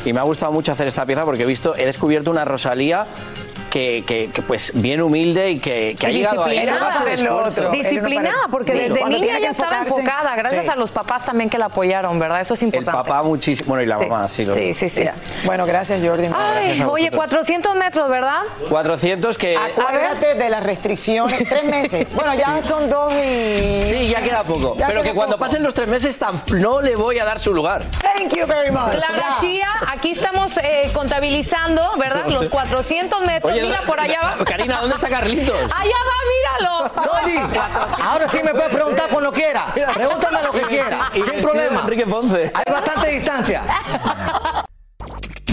y 0.05 0.13
me 0.13 0.21
ha 0.21 0.23
gustado 0.23 0.53
mucho 0.53 0.71
hacer 0.71 0.87
esta 0.87 1.05
pieza 1.05 1.25
porque 1.25 1.43
he 1.43 1.47
visto, 1.47 1.75
he 1.77 1.85
descubierto 1.87 2.31
una 2.31 2.45
Rosalía 2.45 3.07
que, 3.77 4.05
que- 4.07 4.31
que, 4.31 4.41
pues 4.41 4.71
bien 4.75 5.03
humilde 5.03 5.51
y 5.51 5.59
que, 5.61 5.97
que 6.01 6.07
ha 6.07 6.11
Y 6.11 6.15
llegado 6.15 6.45
a 6.47 6.51
ella 6.53 6.77
a 6.77 6.85
base 6.85 7.05
de 7.05 7.13
esfuerzo. 7.15 7.69
Disciplinada, 7.71 8.49
porque 8.51 8.73
Sí. 8.73 8.79
desde 8.79 9.01
Cuando 9.01 9.19
niña 9.19 9.39
ya 9.39 9.51
estaba 9.51 9.81
enfocada, 9.83 10.35
gracias 10.35 10.65
Sí. 10.65 10.71
a 10.71 10.77
los 10.77 10.91
papás 10.91 11.27
también 11.27 11.51
que 11.51 11.59
la 11.59 11.67
apoyaron, 11.67 12.19
¿verdad? 12.19 12.41
Eso 12.41 12.55
es 12.55 12.63
El 12.63 12.69
importante. 12.69 12.97
papá 13.11 13.23
muchísimo, 13.23 13.69
bueno 13.69 13.83
y 13.83 13.87
la 13.87 13.99
Sí. 13.99 14.07
mamá, 14.07 14.29
sí. 14.29 14.45
lo- 14.47 14.55
Sí, 14.55 14.73
sí, 14.73 14.89
sí. 14.89 15.05
Bueno, 15.45 15.67
gracias 15.67 16.01
Jordi. 16.03 16.25
Ay, 16.27 16.31
Gracias 16.69 16.89
oye, 16.89 17.11
vosotros. 17.11 17.17
400 17.19 17.75
metros, 17.77 18.09
¿verdad? 18.09 18.41
400 18.71 19.37
que... 19.37 19.57
Acuérdate 19.57 20.35
de 20.37 20.49
las 20.49 20.63
restricciones, 20.63 21.47
tres 21.47 21.65
meses. 21.77 22.07
Bueno, 22.15 22.35
ya 22.35 22.59
son 22.63 22.89
dos 22.89 23.13
y... 23.13 23.91
Sí, 23.91 24.09
ya 24.09 24.23
queda 24.23 24.43
poco. 24.43 24.75
Ya 24.79 24.87
pero 24.87 25.03
queda 25.03 25.11
que 25.11 25.15
cuando 25.17 25.37
poco. 25.37 25.45
pasen 25.47 25.63
los 25.63 25.75
tres 25.75 25.89
meses 25.89 26.17
no 26.49 26.81
le 26.81 26.97
voy 26.97 27.19
a 27.19 27.27
dar 27.27 27.39
su 27.39 27.53
lugar. 27.53 27.83
Thank 28.01 28.35
you 28.35 28.47
very 28.47 28.71
much. 28.71 28.91
Clara 28.93 29.37
Chía, 29.39 29.69
aquí 29.93 30.13
estamos 30.13 30.57
eh, 30.59 30.91
contabilizando, 30.95 31.83
¿verdad? 31.99 32.27
Los 32.29 32.49
400 32.49 33.21
metros. 33.27 33.53
Oye, 33.53 33.66
Mira, 33.67 33.83
por 33.83 33.99
allá 33.99 34.21
va. 34.21 34.45
Karina, 34.45 34.81
¿dónde 34.81 34.97
está 34.97 35.09
Carlitos? 35.09 35.57
Allá 35.75 35.97
va, 36.09 36.17
míralo. 36.61 36.91
Tony, 37.03 37.61
ahora 38.03 38.29
sí 38.29 38.39
me 38.45 38.53
puedes 38.53 38.71
preguntar 38.71 39.09
con 39.09 39.25
lo 39.25 39.33
que 39.33 39.43
quiera. 39.43 39.67
Pregúntame 39.93 40.43
lo 40.43 40.53
que 40.53 40.63
quiera, 40.63 41.11
Y 41.15 41.23
sin 41.23 41.41
problema. 41.41 41.81
Enrique 41.83 42.07
Ponce. 42.07 42.53
Hay 42.55 42.73
bastante 42.73 43.09
distancia. 43.11 43.63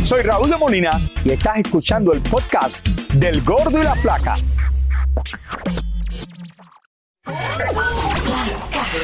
Soy 0.05 0.21
Raúl 0.21 0.49
de 0.49 0.57
Molina 0.57 1.01
y 1.23 1.31
estás 1.31 1.57
escuchando 1.57 2.13
el 2.13 2.21
podcast 2.21 2.87
del 3.13 3.41
Gordo 3.43 3.79
y 3.79 3.83
la 3.83 3.95
Flaca. 3.95 4.35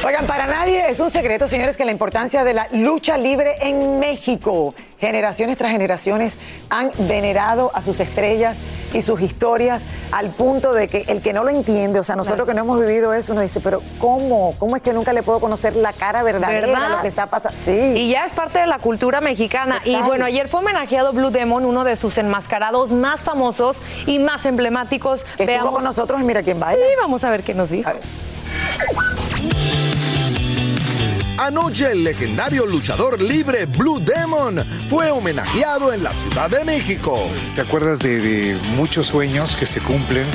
Oigan, 0.04 0.26
para 0.26 0.46
nadie 0.46 0.88
es 0.88 1.00
un 1.00 1.10
secreto, 1.10 1.48
señores, 1.48 1.76
que 1.76 1.84
la 1.84 1.90
importancia 1.90 2.44
de 2.44 2.54
la 2.54 2.68
lucha 2.72 3.16
libre 3.16 3.56
en 3.60 3.98
México. 3.98 4.74
Generaciones 4.98 5.56
tras 5.56 5.72
generaciones 5.72 6.38
han 6.68 6.90
venerado 7.00 7.70
a 7.74 7.82
sus 7.82 7.98
estrellas 8.00 8.58
y 8.92 9.02
sus 9.02 9.20
historias 9.20 9.82
al 10.12 10.30
punto 10.30 10.72
de 10.72 10.88
que 10.88 11.04
el 11.08 11.22
que 11.22 11.32
no 11.32 11.44
lo 11.44 11.50
entiende, 11.50 12.00
o 12.00 12.04
sea, 12.04 12.16
nosotros 12.16 12.46
que 12.46 12.54
no 12.54 12.62
hemos 12.62 12.80
vivido 12.80 13.12
eso, 13.14 13.34
nos 13.34 13.42
dice, 13.42 13.60
pero 13.60 13.82
¿cómo? 13.98 14.54
¿Cómo 14.58 14.76
es 14.76 14.82
que 14.82 14.92
nunca 14.92 15.12
le 15.12 15.22
puedo 15.22 15.40
conocer 15.40 15.76
la 15.76 15.92
cara 15.92 16.22
verdadera 16.22 16.66
¿Verdad? 16.66 16.88
de 16.88 16.96
lo 16.96 17.02
que 17.02 17.08
está 17.08 17.26
pasando? 17.26 17.56
Sí. 17.64 17.92
Y 17.94 18.10
ya 18.10 18.26
es 18.26 18.32
parte 18.32 18.58
de 18.58 18.66
la 18.66 18.78
cultura 18.78 19.20
mexicana. 19.20 19.80
Y 19.84 19.96
bueno, 20.02 20.24
ayer 20.24 20.48
fue 20.48 20.60
homenajeado 20.60 21.12
Blue 21.12 21.30
Demon, 21.30 21.64
uno 21.64 21.84
de 21.84 21.96
sus 21.96 22.18
enmascarados 22.18 22.92
más 22.92 23.20
famosos 23.20 23.80
y 24.06 24.18
más 24.18 24.44
emblemáticos. 24.46 25.24
Que 25.36 25.44
estuvo 25.44 25.72
con 25.72 25.84
nosotros 25.84 26.20
y 26.20 26.24
mira 26.24 26.42
quién 26.42 26.58
baila. 26.58 26.84
Sí, 26.84 26.92
vamos 27.00 27.24
a 27.24 27.30
ver 27.30 27.42
qué 27.42 27.54
nos 27.54 27.70
dijo. 27.70 27.90
Anoche 31.42 31.92
el 31.92 32.04
legendario 32.04 32.66
luchador 32.66 33.18
libre 33.18 33.64
Blue 33.64 33.98
Demon 33.98 34.62
fue 34.90 35.10
homenajeado 35.10 35.90
en 35.90 36.04
la 36.04 36.12
Ciudad 36.12 36.50
de 36.50 36.66
México. 36.66 37.18
¿Te 37.54 37.62
acuerdas 37.62 37.98
de, 38.00 38.58
muchos 38.76 39.06
sueños 39.06 39.56
que 39.56 39.64
se 39.64 39.80
cumplen? 39.80 40.26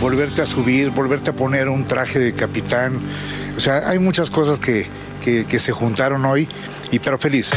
Volverte 0.00 0.40
a 0.40 0.46
subir, 0.46 0.88
volverte 0.88 1.28
a 1.28 1.32
poner 1.34 1.68
un 1.68 1.84
traje 1.84 2.18
de 2.18 2.32
capitán. 2.34 2.98
O 3.54 3.60
sea, 3.60 3.86
hay 3.86 3.98
muchas 3.98 4.30
cosas 4.30 4.58
que, 4.58 4.86
que- 5.22 5.44
que 5.44 5.60
se 5.60 5.72
juntaron 5.72 6.24
hoy, 6.24 6.48
y 6.90 7.00
pero 7.00 7.18
feliz. 7.18 7.50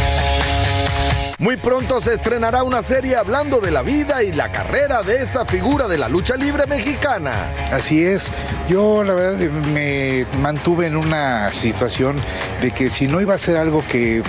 Muy 1.40 1.56
pronto 1.56 2.02
se 2.02 2.14
estrenará 2.14 2.64
una 2.64 2.84
serie 2.84 3.16
hablando 3.16 3.62
de 3.62 3.72
la 3.72 3.82
vida 3.82 4.22
y 4.24 4.34
la 4.34 4.52
carrera 4.52 5.04
de 5.04 5.24
esta 5.24 5.46
figura 5.46 5.88
de 5.88 5.98
la 5.98 6.10
lucha 6.10 6.36
libre 6.36 6.68
mexicana. 6.68 7.32
Así 7.72 8.04
es. 8.04 8.30
Yo 8.68 9.06
la 9.06 9.14
verdad 9.14 9.50
me 9.74 10.26
mantuve 10.42 10.88
en 10.88 10.98
una 10.98 11.54
situación 11.54 12.18
de 12.62 12.72
que 12.72 12.90
si 12.90 13.08
no 13.08 13.22
iba 13.22 13.36
a 13.36 13.38
ser 13.38 13.56
algo 13.56 13.86
que 13.90 14.22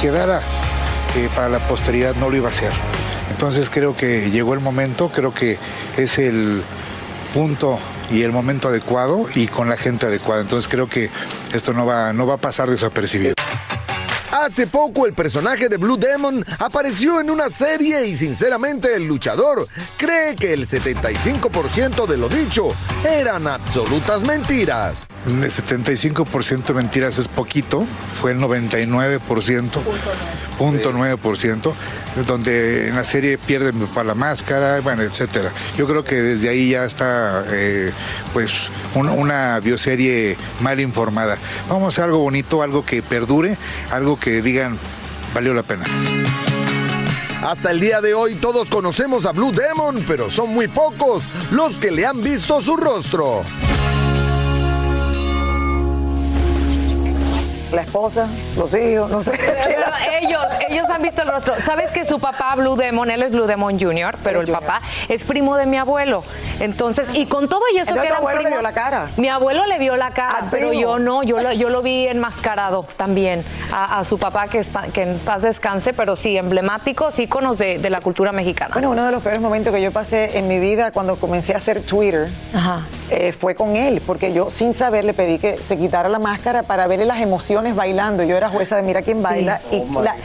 quedara 0.00 0.40
eh, 1.16 1.28
para 1.34 1.48
la 1.48 1.58
posteridad, 1.58 2.14
no 2.14 2.30
lo 2.30 2.36
iba 2.36 2.46
a 2.46 2.50
hacer. 2.50 2.70
Entonces 3.32 3.68
creo 3.68 3.96
que 3.96 4.30
llegó 4.30 4.54
el 4.54 4.60
momento, 4.60 5.08
creo 5.08 5.34
que 5.34 5.58
es 5.96 6.18
el 6.18 6.62
punto 7.34 7.80
y 8.12 8.22
el 8.22 8.30
momento 8.30 8.68
adecuado 8.68 9.26
y 9.34 9.48
con 9.48 9.68
la 9.68 9.76
gente 9.76 10.06
adecuada. 10.06 10.42
Entonces 10.42 10.68
creo 10.70 10.88
que 10.88 11.10
esto 11.52 11.72
no 11.72 11.84
va, 11.84 12.12
no 12.12 12.28
va 12.28 12.34
a 12.34 12.38
pasar 12.38 12.70
desapercibido. 12.70 13.37
Hace 14.30 14.66
poco 14.66 15.06
el 15.06 15.14
personaje 15.14 15.70
de 15.70 15.78
Blue 15.78 15.96
Demon 15.96 16.44
apareció 16.58 17.20
en 17.20 17.30
una 17.30 17.48
serie 17.48 18.06
y 18.06 18.16
sinceramente 18.16 18.94
el 18.94 19.06
luchador 19.06 19.66
cree 19.96 20.36
que 20.36 20.52
el 20.52 20.66
75% 20.66 22.06
de 22.06 22.16
lo 22.18 22.28
dicho 22.28 22.72
eran 23.08 23.46
absolutas 23.46 24.22
mentiras. 24.24 25.06
El 25.28 25.50
75% 25.50 26.72
mentiras 26.74 27.18
es 27.18 27.28
poquito, 27.28 27.84
fue 28.20 28.32
el 28.32 28.38
99%, 28.40 29.70
punto 30.56 30.92
9%, 30.92 31.72
donde 32.26 32.88
en 32.88 32.96
la 32.96 33.04
serie 33.04 33.36
pierden 33.36 33.78
para 33.88 34.04
la 34.08 34.14
máscara, 34.14 34.80
bueno, 34.80 35.02
etcétera. 35.02 35.50
Yo 35.76 35.86
creo 35.86 36.02
que 36.02 36.14
desde 36.22 36.48
ahí 36.48 36.70
ya 36.70 36.84
está, 36.86 37.44
eh, 37.50 37.92
pues, 38.32 38.70
un- 38.94 39.10
una 39.10 39.60
bioserie 39.60 40.36
mal 40.60 40.80
informada. 40.80 41.36
Vamos 41.68 41.84
a 41.84 41.88
hacer 41.88 42.04
algo 42.04 42.18
bonito, 42.20 42.62
algo 42.62 42.84
que 42.86 43.02
perdure, 43.02 43.58
algo 43.90 44.18
que 44.18 44.40
digan, 44.40 44.78
valió 45.34 45.52
la 45.52 45.62
pena. 45.62 45.84
Hasta 47.42 47.70
el 47.70 47.80
día 47.80 48.00
de 48.00 48.14
hoy 48.14 48.34
todos 48.36 48.68
conocemos 48.70 49.26
a 49.26 49.32
Blue 49.32 49.52
Demon, 49.52 50.04
pero 50.06 50.30
son 50.30 50.54
muy 50.54 50.68
pocos 50.68 51.22
los 51.50 51.78
que 51.78 51.90
le 51.90 52.06
han 52.06 52.22
visto 52.22 52.60
su 52.62 52.76
rostro. 52.76 53.44
La 57.72 57.82
esposa, 57.82 58.28
los 58.56 58.74
hijos, 58.74 59.10
no 59.10 59.20
sé. 59.20 59.32
Pero 59.36 59.82
ellos, 60.20 60.42
ellos 60.68 60.88
han 60.88 61.02
visto 61.02 61.22
el 61.22 61.28
rostro. 61.28 61.54
¿Sabes 61.64 61.90
que 61.90 62.04
su 62.04 62.18
papá, 62.18 62.54
Blue 62.56 62.76
Demon, 62.76 63.10
él 63.10 63.22
es 63.22 63.30
Blue 63.30 63.46
Demon 63.46 63.78
Jr., 63.78 64.16
pero 64.22 64.40
el 64.40 64.50
papá 64.50 64.80
es 65.08 65.24
primo 65.24 65.56
de 65.56 65.66
mi 65.66 65.76
abuelo? 65.76 66.22
Entonces, 66.60 67.08
y 67.14 67.26
con 67.26 67.48
todo 67.48 67.62
y 67.72 67.78
eso 67.78 67.90
Entonces, 67.90 68.02
que 68.02 68.08
era 68.08 68.16
abuelo 68.18 68.40
le 68.40 68.50
vio 68.50 68.62
la 68.62 68.72
cara. 68.72 69.08
Mi 69.16 69.28
abuelo 69.28 69.66
le 69.66 69.78
vio 69.78 69.96
la 69.96 70.10
cara, 70.10 70.46
pero 70.50 70.68
primo. 70.68 70.82
yo 70.82 70.98
no, 70.98 71.22
yo 71.22 71.38
lo, 71.38 71.52
yo 71.52 71.70
lo 71.70 71.82
vi 71.82 72.06
enmascarado 72.06 72.86
también 72.96 73.44
a, 73.72 73.98
a 73.98 74.04
su 74.04 74.18
papá, 74.18 74.48
que, 74.48 74.58
es 74.58 74.70
que 74.92 75.02
en 75.02 75.18
paz 75.18 75.42
descanse, 75.42 75.92
pero 75.92 76.16
sí, 76.16 76.36
emblemáticos 76.36 77.18
íconos 77.18 77.58
de, 77.58 77.78
de 77.78 77.90
la 77.90 78.00
cultura 78.00 78.32
mexicana. 78.32 78.70
Bueno, 78.72 78.90
uno 78.90 79.04
de 79.04 79.12
los 79.12 79.22
peores 79.22 79.40
momentos 79.40 79.72
que 79.72 79.82
yo 79.82 79.92
pasé 79.92 80.38
en 80.38 80.48
mi 80.48 80.58
vida 80.58 80.90
cuando 80.90 81.16
comencé 81.16 81.54
a 81.54 81.58
hacer 81.58 81.82
Twitter 81.82 82.28
eh, 83.10 83.32
fue 83.32 83.54
con 83.54 83.76
él, 83.76 84.02
porque 84.06 84.32
yo 84.32 84.50
sin 84.50 84.74
saber 84.74 85.04
le 85.04 85.14
pedí 85.14 85.38
que 85.38 85.56
se 85.56 85.76
quitara 85.76 86.08
la 86.08 86.18
máscara 86.18 86.62
para 86.62 86.86
verle 86.86 87.04
las 87.04 87.20
emociones 87.20 87.57
bailando. 87.74 88.22
Yo 88.24 88.36
era 88.36 88.48
jueza 88.48 88.76
de 88.76 88.82
Mira 88.82 89.02
quién 89.02 89.22
baila 89.22 89.60
y 89.70 89.80
la- 90.02 90.16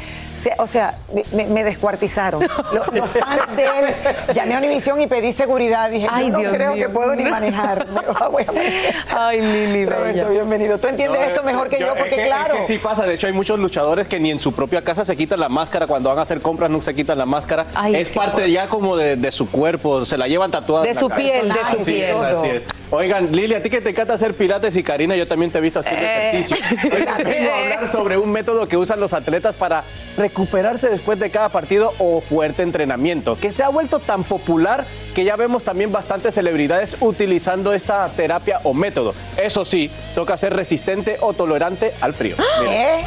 o 0.57 0.67
sea, 0.67 0.95
me, 1.33 1.45
me 1.45 1.63
descuartizaron. 1.63 2.41
Los, 2.41 2.93
los 2.93 3.09
fans 3.11 3.55
de 3.55 3.63
él, 3.63 4.35
llamé 4.35 4.55
a 4.55 4.57
Univisión 4.57 4.99
y 4.99 5.07
pedí 5.07 5.31
seguridad. 5.31 5.89
Dije, 5.89 6.05
Ay, 6.11 6.25
yo 6.25 6.31
no 6.33 6.39
Dios 6.39 6.53
creo 6.53 6.73
mío. 6.73 6.85
que 6.87 6.93
puedo 6.93 7.15
ni 7.15 7.23
manejar. 7.23 7.87
Voy 8.29 8.43
a 8.45 8.51
manejar. 8.51 8.93
Ay, 9.17 9.39
Lili, 9.39 9.85
Roberto, 9.85 10.27
bienvenido. 10.31 10.77
Tú 10.79 10.89
entiendes 10.89 11.21
No, 11.21 11.25
esto 11.27 11.43
mejor 11.43 11.69
que 11.69 11.79
yo, 11.79 11.95
porque 11.95 12.17
que- 12.17 12.25
claro. 12.25 12.55
Es 12.55 12.59
que 12.61 12.67
sí 12.73 12.77
pasa, 12.77 13.05
de 13.05 13.13
hecho 13.13 13.27
hay 13.27 13.31
muchos 13.33 13.57
luchadores 13.57 14.09
que 14.09 14.19
ni 14.19 14.31
en 14.31 14.39
su 14.39 14.51
propia 14.53 14.83
casa 14.83 15.05
se 15.05 15.15
quitan 15.15 15.39
la 15.39 15.47
máscara, 15.47 15.87
cuando 15.87 16.09
van 16.09 16.19
a 16.19 16.23
hacer 16.23 16.41
compras 16.41 16.69
no 16.69 16.81
se 16.81 16.93
quitan 16.93 17.17
la 17.19 17.25
máscara. 17.25 17.67
Ay, 17.73 17.95
es 17.95 18.09
parte 18.11 18.51
ya 18.51 18.67
como 18.67 18.97
de, 18.97 19.15
de 19.15 19.31
su 19.31 19.49
cuerpo, 19.49 20.03
se 20.03 20.17
la 20.17 20.27
llevan 20.27 20.51
tatuada. 20.51 20.83
De 20.83 20.89
en 20.89 20.95
la 20.95 20.99
su 20.99 21.07
cabeza. 21.07 21.31
piel, 21.31 21.47
de 21.53 21.59
su 21.59 21.65
Así 21.77 21.85
piel. 21.91 22.09
es, 22.17 22.21
así 22.21 22.47
es. 22.49 22.61
Oigan, 22.95 23.31
Lili, 23.31 23.55
a 23.55 23.63
ti 23.63 23.71
que 23.71 23.81
te 23.81 23.89
encanta 23.89 24.13
hacer 24.13 24.35
pilates 24.35 24.75
y 24.77 24.83
Karina, 24.83 25.15
yo 25.15 25.27
también 25.27 25.51
te 25.51 25.57
he 25.57 25.61
visto 25.61 25.79
hacer 25.79 25.97
Eh. 25.99 26.29
ejercicio. 26.29 26.57
Hoy 26.95 27.23
vengo 27.23 27.51
a 27.51 27.57
hablar 27.63 27.87
sobre 27.87 28.17
un 28.19 28.31
método 28.31 28.67
que 28.67 28.77
usan 28.77 28.99
los 28.99 29.13
atletas 29.13 29.55
para 29.55 29.83
recuperarse 30.15 30.89
después 30.89 31.17
de 31.17 31.31
cada 31.31 31.49
partido 31.49 31.95
o 31.97 32.21
fuerte 32.21 32.61
entrenamiento, 32.61 33.35
que 33.35 33.51
se 33.51 33.63
ha 33.63 33.69
vuelto 33.69 33.97
tan 33.97 34.23
popular 34.23 34.85
que 35.15 35.23
ya 35.23 35.35
vemos 35.35 35.63
también 35.63 35.91
bastantes 35.91 36.35
celebridades 36.35 36.95
utilizando 36.99 37.73
esta 37.73 38.07
terapia 38.09 38.59
o 38.63 38.75
método. 38.75 39.15
Eso 39.37 39.65
sí, 39.65 39.89
toca 40.13 40.37
ser 40.37 40.53
resistente 40.55 41.17
o 41.19 41.33
tolerante 41.33 41.93
al 41.99 42.13
frío. 42.13 42.35
¿Eh? 42.69 43.01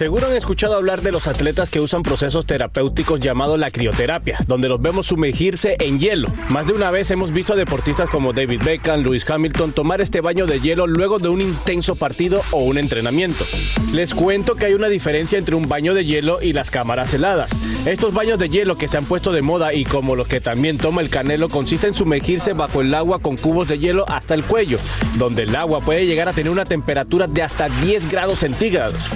Seguro 0.00 0.28
han 0.28 0.34
escuchado 0.34 0.76
hablar 0.76 1.02
de 1.02 1.12
los 1.12 1.26
atletas 1.26 1.68
que 1.68 1.78
usan 1.78 2.02
procesos 2.02 2.46
terapéuticos 2.46 3.20
llamados 3.20 3.58
la 3.58 3.70
crioterapia, 3.70 4.38
donde 4.46 4.66
los 4.66 4.80
vemos 4.80 5.08
sumergirse 5.08 5.76
en 5.78 6.00
hielo. 6.00 6.32
Más 6.48 6.66
de 6.66 6.72
una 6.72 6.90
vez 6.90 7.10
hemos 7.10 7.32
visto 7.32 7.52
a 7.52 7.56
deportistas 7.56 8.08
como 8.08 8.32
David 8.32 8.62
Beckham, 8.64 9.02
Lewis 9.02 9.28
Hamilton 9.28 9.72
tomar 9.72 10.00
este 10.00 10.22
baño 10.22 10.46
de 10.46 10.58
hielo 10.58 10.86
luego 10.86 11.18
de 11.18 11.28
un 11.28 11.42
intenso 11.42 11.96
partido 11.96 12.40
o 12.50 12.62
un 12.62 12.78
entrenamiento. 12.78 13.44
Les 13.92 14.14
cuento 14.14 14.54
que 14.54 14.64
hay 14.64 14.72
una 14.72 14.88
diferencia 14.88 15.38
entre 15.38 15.54
un 15.54 15.68
baño 15.68 15.92
de 15.92 16.06
hielo 16.06 16.40
y 16.40 16.54
las 16.54 16.70
cámaras 16.70 17.12
heladas. 17.12 17.60
Estos 17.84 18.14
baños 18.14 18.38
de 18.38 18.48
hielo 18.48 18.78
que 18.78 18.88
se 18.88 18.96
han 18.96 19.04
puesto 19.04 19.32
de 19.32 19.42
moda 19.42 19.74
y 19.74 19.84
como 19.84 20.16
los 20.16 20.28
que 20.28 20.40
también 20.40 20.78
toma 20.78 21.02
el 21.02 21.10
Canelo 21.10 21.48
consiste 21.48 21.88
en 21.88 21.94
sumergirse 21.94 22.54
bajo 22.54 22.80
el 22.80 22.94
agua 22.94 23.18
con 23.18 23.36
cubos 23.36 23.68
de 23.68 23.78
hielo 23.78 24.06
hasta 24.08 24.32
el 24.32 24.44
cuello, 24.44 24.78
donde 25.18 25.42
el 25.42 25.54
agua 25.54 25.82
puede 25.82 26.06
llegar 26.06 26.26
a 26.26 26.32
tener 26.32 26.50
una 26.50 26.64
temperatura 26.64 27.26
de 27.26 27.42
hasta 27.42 27.68
10 27.68 28.10
grados 28.10 28.38
centígrados. 28.38 29.10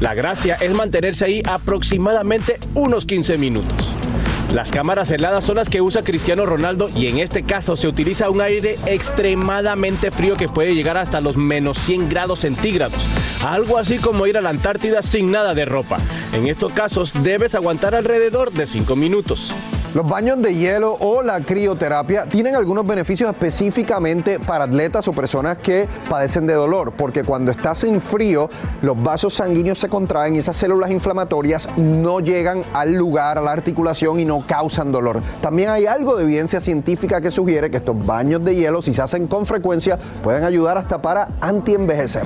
La 0.00 0.14
gracia 0.14 0.56
es 0.56 0.74
mantenerse 0.74 1.24
ahí 1.24 1.42
aproximadamente 1.48 2.58
unos 2.74 3.06
15 3.06 3.38
minutos. 3.38 3.94
Las 4.52 4.70
cámaras 4.70 5.10
heladas 5.10 5.44
son 5.44 5.56
las 5.56 5.68
que 5.68 5.80
usa 5.80 6.04
Cristiano 6.04 6.46
Ronaldo 6.46 6.88
y 6.94 7.08
en 7.08 7.18
este 7.18 7.42
caso 7.42 7.76
se 7.76 7.88
utiliza 7.88 8.30
un 8.30 8.40
aire 8.40 8.76
extremadamente 8.86 10.10
frío 10.10 10.36
que 10.36 10.48
puede 10.48 10.74
llegar 10.74 10.96
hasta 10.96 11.20
los 11.20 11.36
menos 11.36 11.78
100 11.78 12.08
grados 12.08 12.40
centígrados. 12.40 13.02
Algo 13.44 13.78
así 13.78 13.98
como 13.98 14.26
ir 14.26 14.38
a 14.38 14.42
la 14.42 14.50
Antártida 14.50 15.02
sin 15.02 15.30
nada 15.32 15.54
de 15.54 15.64
ropa. 15.64 15.98
En 16.32 16.46
estos 16.46 16.72
casos 16.72 17.12
debes 17.24 17.54
aguantar 17.54 17.94
alrededor 17.94 18.52
de 18.52 18.66
5 18.66 18.94
minutos. 18.94 19.52
Los 19.94 20.08
baños 20.08 20.42
de 20.42 20.52
hielo 20.52 20.96
o 20.98 21.22
la 21.22 21.38
crioterapia 21.38 22.24
tienen 22.24 22.56
algunos 22.56 22.84
beneficios 22.84 23.30
específicamente 23.30 24.40
para 24.40 24.64
atletas 24.64 25.06
o 25.06 25.12
personas 25.12 25.58
que 25.58 25.86
padecen 26.10 26.48
de 26.48 26.54
dolor, 26.54 26.94
porque 26.96 27.22
cuando 27.22 27.52
estás 27.52 27.84
en 27.84 28.00
frío, 28.00 28.50
los 28.82 29.00
vasos 29.00 29.34
sanguíneos 29.34 29.78
se 29.78 29.88
contraen 29.88 30.34
y 30.34 30.40
esas 30.40 30.56
células 30.56 30.90
inflamatorias 30.90 31.68
no 31.76 32.18
llegan 32.18 32.62
al 32.72 32.92
lugar, 32.92 33.38
a 33.38 33.40
la 33.40 33.52
articulación 33.52 34.18
y 34.18 34.24
no 34.24 34.44
causan 34.44 34.90
dolor. 34.90 35.22
También 35.40 35.70
hay 35.70 35.86
algo 35.86 36.16
de 36.16 36.24
evidencia 36.24 36.58
científica 36.58 37.20
que 37.20 37.30
sugiere 37.30 37.70
que 37.70 37.76
estos 37.76 38.04
baños 38.04 38.44
de 38.44 38.56
hielo, 38.56 38.82
si 38.82 38.92
se 38.94 39.00
hacen 39.00 39.28
con 39.28 39.46
frecuencia, 39.46 39.96
pueden 40.24 40.42
ayudar 40.42 40.76
hasta 40.76 41.00
para 41.00 41.28
antienvejecer. 41.40 42.24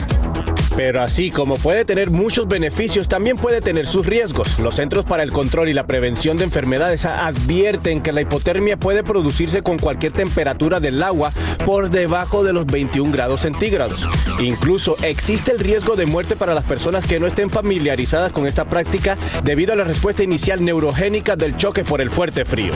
Pero 0.78 1.02
así 1.02 1.32
como 1.32 1.56
puede 1.56 1.84
tener 1.84 2.12
muchos 2.12 2.46
beneficios, 2.46 3.08
también 3.08 3.36
puede 3.36 3.60
tener 3.60 3.84
sus 3.84 4.06
riesgos. 4.06 4.60
Los 4.60 4.76
Centros 4.76 5.04
para 5.04 5.24
el 5.24 5.32
Control 5.32 5.68
y 5.68 5.72
la 5.72 5.88
Prevención 5.88 6.36
de 6.36 6.44
Enfermedades 6.44 7.04
advierten 7.04 8.00
que 8.00 8.12
la 8.12 8.20
hipotermia 8.20 8.76
puede 8.76 9.02
producirse 9.02 9.60
con 9.62 9.76
cualquier 9.76 10.12
temperatura 10.12 10.78
del 10.78 11.02
agua 11.02 11.32
por 11.66 11.90
debajo 11.90 12.44
de 12.44 12.52
los 12.52 12.64
21 12.66 13.10
grados 13.10 13.40
centígrados. 13.40 14.08
Incluso 14.38 14.94
existe 15.02 15.50
el 15.50 15.58
riesgo 15.58 15.96
de 15.96 16.06
muerte 16.06 16.36
para 16.36 16.54
las 16.54 16.62
personas 16.62 17.04
que 17.04 17.18
no 17.18 17.26
estén 17.26 17.50
familiarizadas 17.50 18.30
con 18.30 18.46
esta 18.46 18.66
práctica 18.66 19.18
debido 19.42 19.72
a 19.72 19.76
la 19.76 19.82
respuesta 19.82 20.22
inicial 20.22 20.64
neurogénica 20.64 21.34
del 21.34 21.56
choque 21.56 21.82
por 21.82 22.00
el 22.00 22.08
fuerte 22.08 22.44
frío. 22.44 22.72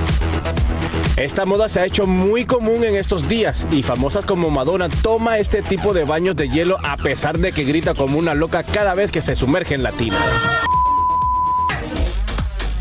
Esta 1.17 1.45
moda 1.45 1.69
se 1.69 1.79
ha 1.79 1.85
hecho 1.85 2.07
muy 2.07 2.47
común 2.47 2.85
en 2.85 2.97
estos 2.97 3.29
días 3.29 3.69
y 3.71 3.83
famosas 3.83 4.25
como 4.25 4.49
Madonna 4.49 4.89
toma 4.89 5.39
este 5.39 5.61
tipo 5.61 5.93
de 5.93 6.05
baños 6.05 6.37
de 6.37 6.49
hielo 6.49 6.79
a 6.83 6.97
pesar 6.97 7.39
de 7.39 7.53
que 7.53 7.65
grita 7.65 7.93
como 7.93 8.19
una 8.19 8.35
loca 8.35 8.63
cada 8.63 8.95
vez 8.95 9.11
que 9.11 9.21
se 9.21 9.37
sumerge 9.37 9.75
en 9.75 9.83
la 9.83 9.93
tina. 9.93 10.17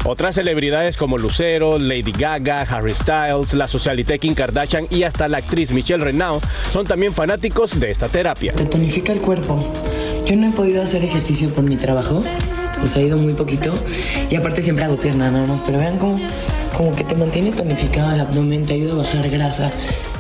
Otras 0.06 0.36
celebridades 0.36 0.96
como 0.96 1.18
Lucero, 1.18 1.78
Lady 1.78 2.14
Gaga, 2.14 2.62
Harry 2.62 2.94
Styles, 2.94 3.54
la 3.54 3.68
socialité 3.68 4.18
Kim 4.18 4.34
Kardashian 4.34 4.88
y 4.90 5.04
hasta 5.04 5.28
la 5.28 5.40
actriz 5.40 5.72
Michelle 5.72 6.04
Renaud 6.04 6.42
son 6.72 6.88
también 6.88 7.14
fanáticos 7.14 7.78
de 7.80 7.92
esta 7.92 8.08
terapia. 8.08 8.54
Te 8.54 8.66
tonifica 8.66 9.12
el 9.12 9.20
cuerpo. 9.20 9.62
Yo 10.26 10.38
no 10.38 10.48
he 10.48 10.52
podido 10.52 10.82
hacer 10.82 11.04
ejercicio 11.04 11.50
por 11.50 11.66
mi 11.66 11.76
trabajo, 11.76 12.24
pues 12.80 12.96
he 12.96 13.02
ido 13.04 13.18
muy 13.18 13.34
poquito 13.34 13.74
y 14.30 14.36
aparte 14.38 14.64
siempre 14.64 14.86
hago 14.86 14.96
pierna 14.96 15.30
nada 15.30 15.46
más, 15.46 15.62
pero 15.62 15.80
vean 15.80 15.98
cómo, 15.98 16.18
como 16.76 16.96
que 16.96 17.04
te 17.04 17.16
mantiene 17.16 17.52
tonificado 17.52 18.12
el 18.14 18.22
abdomen, 18.22 18.66
te 18.66 18.74
ayuda 18.74 18.94
a 18.94 18.98
bajar 18.98 19.30
grasa, 19.30 19.72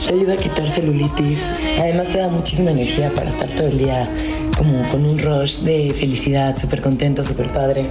te 0.05 0.13
ayuda 0.13 0.33
a 0.33 0.37
quitar 0.37 0.69
celulitis, 0.69 1.51
además 1.79 2.07
te 2.09 2.17
da 2.19 2.27
muchísima 2.27 2.71
energía 2.71 3.09
para 3.11 3.29
estar 3.29 3.49
todo 3.49 3.67
el 3.67 3.77
día 3.77 4.09
como 4.57 4.85
con 4.89 5.05
un 5.05 5.17
rush 5.19 5.59
de 5.59 5.93
felicidad, 5.97 6.55
súper 6.57 6.81
contento, 6.81 7.23
súper 7.23 7.51
padre. 7.51 7.85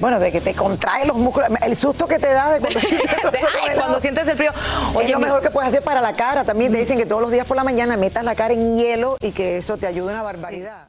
Bueno, 0.00 0.18
de 0.18 0.32
que 0.32 0.40
te 0.40 0.54
contrae 0.54 1.06
los 1.06 1.16
músculos, 1.18 1.50
el 1.62 1.76
susto 1.76 2.06
que 2.06 2.18
te 2.18 2.28
da 2.32 2.52
de 2.54 2.60
cuando, 2.60 2.80
sientes, 2.88 3.10
Ay, 3.62 3.76
cuando 3.76 4.00
sientes 4.00 4.26
el 4.28 4.36
frío. 4.36 4.50
es 4.50 4.96
Oye, 4.96 5.12
lo 5.12 5.18
mi- 5.18 5.26
mejor 5.26 5.42
que 5.42 5.50
puedes 5.50 5.68
hacer 5.68 5.82
para 5.82 6.00
la 6.00 6.16
cara. 6.16 6.42
También 6.44 6.72
te 6.72 6.78
dicen 6.78 6.96
que 6.96 7.04
todos 7.04 7.20
los 7.20 7.30
días 7.30 7.46
por 7.46 7.56
la 7.58 7.64
mañana 7.64 7.98
metas 7.98 8.24
la 8.24 8.34
cara 8.34 8.54
en 8.54 8.78
hielo 8.78 9.18
y 9.20 9.32
que 9.32 9.58
eso 9.58 9.76
te 9.76 9.86
ayuda 9.86 10.12
una 10.12 10.22
barbaridad. 10.22 10.88